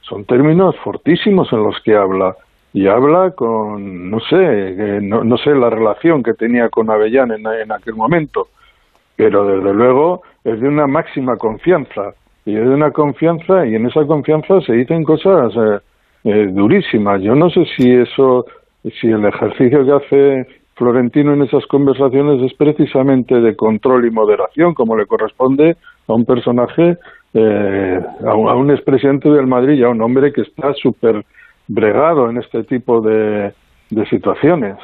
son 0.00 0.24
términos 0.24 0.74
fortísimos 0.84 1.52
en 1.52 1.62
los 1.64 1.76
que 1.84 1.94
habla. 1.96 2.34
Y 2.74 2.86
habla 2.86 3.32
con, 3.32 4.10
no 4.10 4.18
sé, 4.20 5.00
no, 5.02 5.24
no 5.24 5.36
sé 5.36 5.54
la 5.54 5.68
relación 5.68 6.22
que 6.22 6.32
tenía 6.32 6.68
con 6.70 6.90
Avellán 6.90 7.30
en, 7.32 7.46
en 7.46 7.70
aquel 7.70 7.94
momento, 7.94 8.48
pero 9.16 9.44
desde 9.44 9.74
luego 9.74 10.22
es 10.42 10.60
de 10.60 10.68
una 10.68 10.86
máxima 10.86 11.36
confianza. 11.36 12.14
Y 12.44 12.56
es 12.56 12.64
de 12.64 12.74
una 12.74 12.90
confianza, 12.90 13.64
y 13.66 13.76
en 13.76 13.86
esa 13.86 14.04
confianza 14.04 14.60
se 14.62 14.72
dicen 14.72 15.04
cosas 15.04 15.52
eh, 15.54 15.78
eh, 16.24 16.48
durísimas. 16.50 17.22
Yo 17.22 17.36
no 17.36 17.48
sé 17.50 17.64
si 17.76 17.92
eso, 17.92 18.46
si 19.00 19.08
el 19.08 19.24
ejercicio 19.24 19.84
que 19.84 19.92
hace 19.92 20.46
Florentino 20.74 21.34
en 21.34 21.42
esas 21.42 21.64
conversaciones 21.66 22.42
es 22.42 22.54
precisamente 22.54 23.40
de 23.40 23.54
control 23.54 24.06
y 24.06 24.10
moderación, 24.10 24.74
como 24.74 24.96
le 24.96 25.06
corresponde 25.06 25.76
a 26.08 26.14
un 26.14 26.24
personaje, 26.24 26.96
eh, 27.34 28.00
a, 28.26 28.34
un, 28.34 28.48
a 28.48 28.54
un 28.54 28.70
expresidente 28.72 29.28
del 29.28 29.46
Madrid 29.46 29.84
a 29.84 29.90
un 29.90 30.02
hombre 30.02 30.32
que 30.32 30.40
está 30.40 30.74
súper 30.74 31.24
bregado 31.68 32.30
en 32.30 32.38
este 32.38 32.62
tipo 32.64 33.00
de, 33.00 33.52
de 33.90 34.06
situaciones. 34.06 34.76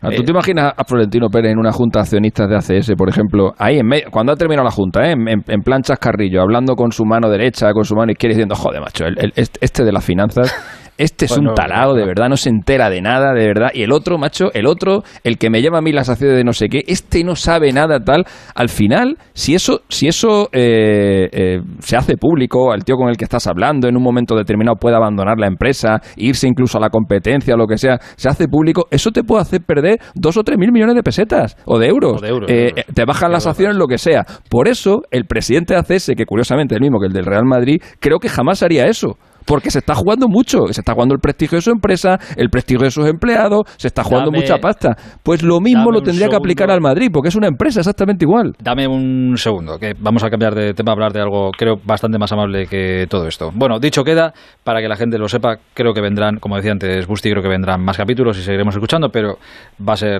¿Tú 0.00 0.08
te 0.10 0.30
eh, 0.30 0.30
imaginas 0.30 0.72
a 0.76 0.84
Florentino 0.84 1.28
Pérez 1.28 1.52
en 1.52 1.58
una 1.58 1.72
junta 1.72 1.98
de 1.98 2.02
accionistas 2.02 2.48
de 2.48 2.54
ACS, 2.54 2.92
por 2.96 3.08
ejemplo, 3.08 3.52
ahí 3.58 3.78
en 3.78 3.86
medio, 3.86 4.10
cuando 4.12 4.32
ha 4.32 4.36
terminado 4.36 4.64
la 4.64 4.70
junta, 4.70 5.04
¿eh? 5.04 5.12
en, 5.12 5.42
en, 5.46 5.60
plan 5.62 5.82
chascarrillo, 5.82 6.40
hablando 6.40 6.76
con 6.76 6.92
su 6.92 7.04
mano 7.04 7.28
derecha, 7.28 7.72
con 7.72 7.84
su 7.84 7.96
mano 7.96 8.12
izquierda, 8.12 8.34
diciendo, 8.34 8.54
joder, 8.54 8.80
macho, 8.80 9.06
el, 9.06 9.32
este 9.34 9.84
de 9.84 9.92
las 9.92 10.04
finanzas 10.04 10.54
este 10.98 11.26
es 11.26 11.36
un 11.36 11.54
talado, 11.54 11.94
de 11.94 12.04
verdad, 12.04 12.28
no 12.28 12.36
se 12.36 12.50
entera 12.50 12.90
de 12.90 13.00
nada, 13.00 13.32
de 13.32 13.46
verdad. 13.46 13.68
Y 13.72 13.82
el 13.82 13.92
otro, 13.92 14.18
macho, 14.18 14.52
el 14.52 14.66
otro, 14.66 15.04
el 15.22 15.38
que 15.38 15.48
me 15.48 15.62
lleva 15.62 15.78
a 15.78 15.80
mí 15.80 15.92
las 15.92 16.08
acciones 16.08 16.36
de 16.36 16.42
no 16.42 16.52
sé 16.52 16.68
qué, 16.68 16.82
este 16.88 17.22
no 17.22 17.36
sabe 17.36 17.72
nada 17.72 18.00
tal. 18.00 18.24
Al 18.54 18.68
final, 18.68 19.16
si 19.32 19.54
eso, 19.54 19.82
si 19.88 20.08
eso 20.08 20.48
eh, 20.52 21.28
eh, 21.32 21.60
se 21.78 21.96
hace 21.96 22.16
público, 22.16 22.74
el 22.74 22.84
tío 22.84 22.96
con 22.96 23.08
el 23.08 23.16
que 23.16 23.24
estás 23.24 23.46
hablando 23.46 23.88
en 23.88 23.96
un 23.96 24.02
momento 24.02 24.34
determinado 24.34 24.76
puede 24.76 24.96
abandonar 24.96 25.38
la 25.38 25.46
empresa, 25.46 26.00
irse 26.16 26.48
incluso 26.48 26.78
a 26.78 26.80
la 26.80 26.90
competencia, 26.90 27.54
o 27.54 27.56
lo 27.56 27.66
que 27.66 27.78
sea, 27.78 27.98
se 28.16 28.28
hace 28.28 28.48
público, 28.48 28.88
eso 28.90 29.12
te 29.12 29.22
puede 29.22 29.42
hacer 29.42 29.60
perder 29.62 30.00
dos 30.16 30.36
o 30.36 30.42
tres 30.42 30.58
mil 30.58 30.72
millones 30.72 30.96
de 30.96 31.04
pesetas 31.04 31.56
o 31.64 31.78
de 31.78 31.86
euros. 31.86 32.20
Eh, 32.48 32.72
te 32.92 33.04
bajan 33.04 33.30
las 33.30 33.46
acciones, 33.46 33.76
lo 33.76 33.86
que 33.86 33.98
sea. 33.98 34.26
Por 34.50 34.66
eso, 34.66 35.02
el 35.12 35.26
presidente 35.26 35.74
de 35.74 35.80
ACS, 35.80 36.12
que 36.16 36.26
curiosamente 36.26 36.74
es 36.74 36.78
el 36.78 36.82
mismo 36.82 36.98
que 36.98 37.06
el 37.06 37.12
del 37.12 37.24
Real 37.24 37.44
Madrid, 37.44 37.80
creo 38.00 38.18
que 38.18 38.28
jamás 38.28 38.64
haría 38.64 38.86
eso 38.86 39.16
porque 39.48 39.70
se 39.70 39.78
está 39.78 39.94
jugando 39.94 40.28
mucho, 40.28 40.66
se 40.70 40.82
está 40.82 40.92
jugando 40.92 41.14
el 41.14 41.20
prestigio 41.20 41.56
de 41.56 41.62
su 41.62 41.70
empresa, 41.70 42.18
el 42.36 42.50
prestigio 42.50 42.84
de 42.84 42.90
sus 42.90 43.08
empleados, 43.08 43.62
se 43.76 43.88
está 43.88 44.04
jugando 44.04 44.30
mucha 44.30 44.58
pasta. 44.58 44.94
Pues 45.22 45.42
lo 45.42 45.58
mismo 45.60 45.90
lo 45.90 46.02
tendría 46.02 46.28
que 46.28 46.36
aplicar 46.36 46.70
al 46.70 46.82
Madrid, 46.82 47.08
porque 47.10 47.28
es 47.28 47.34
una 47.34 47.48
empresa 47.48 47.80
exactamente 47.80 48.26
igual. 48.26 48.52
Dame 48.60 48.86
un 48.86 49.36
segundo, 49.36 49.78
que 49.78 49.94
vamos 49.98 50.22
a 50.22 50.28
cambiar 50.28 50.54
de 50.54 50.74
tema, 50.74 50.92
a 50.92 50.94
hablar 50.94 51.12
de 51.12 51.22
algo, 51.22 51.50
creo, 51.56 51.76
bastante 51.82 52.18
más 52.18 52.30
amable 52.30 52.66
que 52.66 53.06
todo 53.08 53.26
esto. 53.26 53.50
Bueno, 53.54 53.78
dicho 53.80 54.04
queda, 54.04 54.34
para 54.64 54.80
que 54.80 54.88
la 54.88 54.96
gente 54.96 55.16
lo 55.18 55.28
sepa, 55.28 55.56
creo 55.72 55.94
que 55.94 56.02
vendrán, 56.02 56.36
como 56.36 56.56
decía 56.56 56.72
antes 56.72 57.06
Busti, 57.06 57.30
creo 57.30 57.42
que 57.42 57.48
vendrán 57.48 57.82
más 57.82 57.96
capítulos 57.96 58.36
y 58.38 58.42
seguiremos 58.42 58.74
escuchando, 58.74 59.08
pero 59.08 59.38
va 59.80 59.94
a 59.94 59.96
ser 59.96 60.12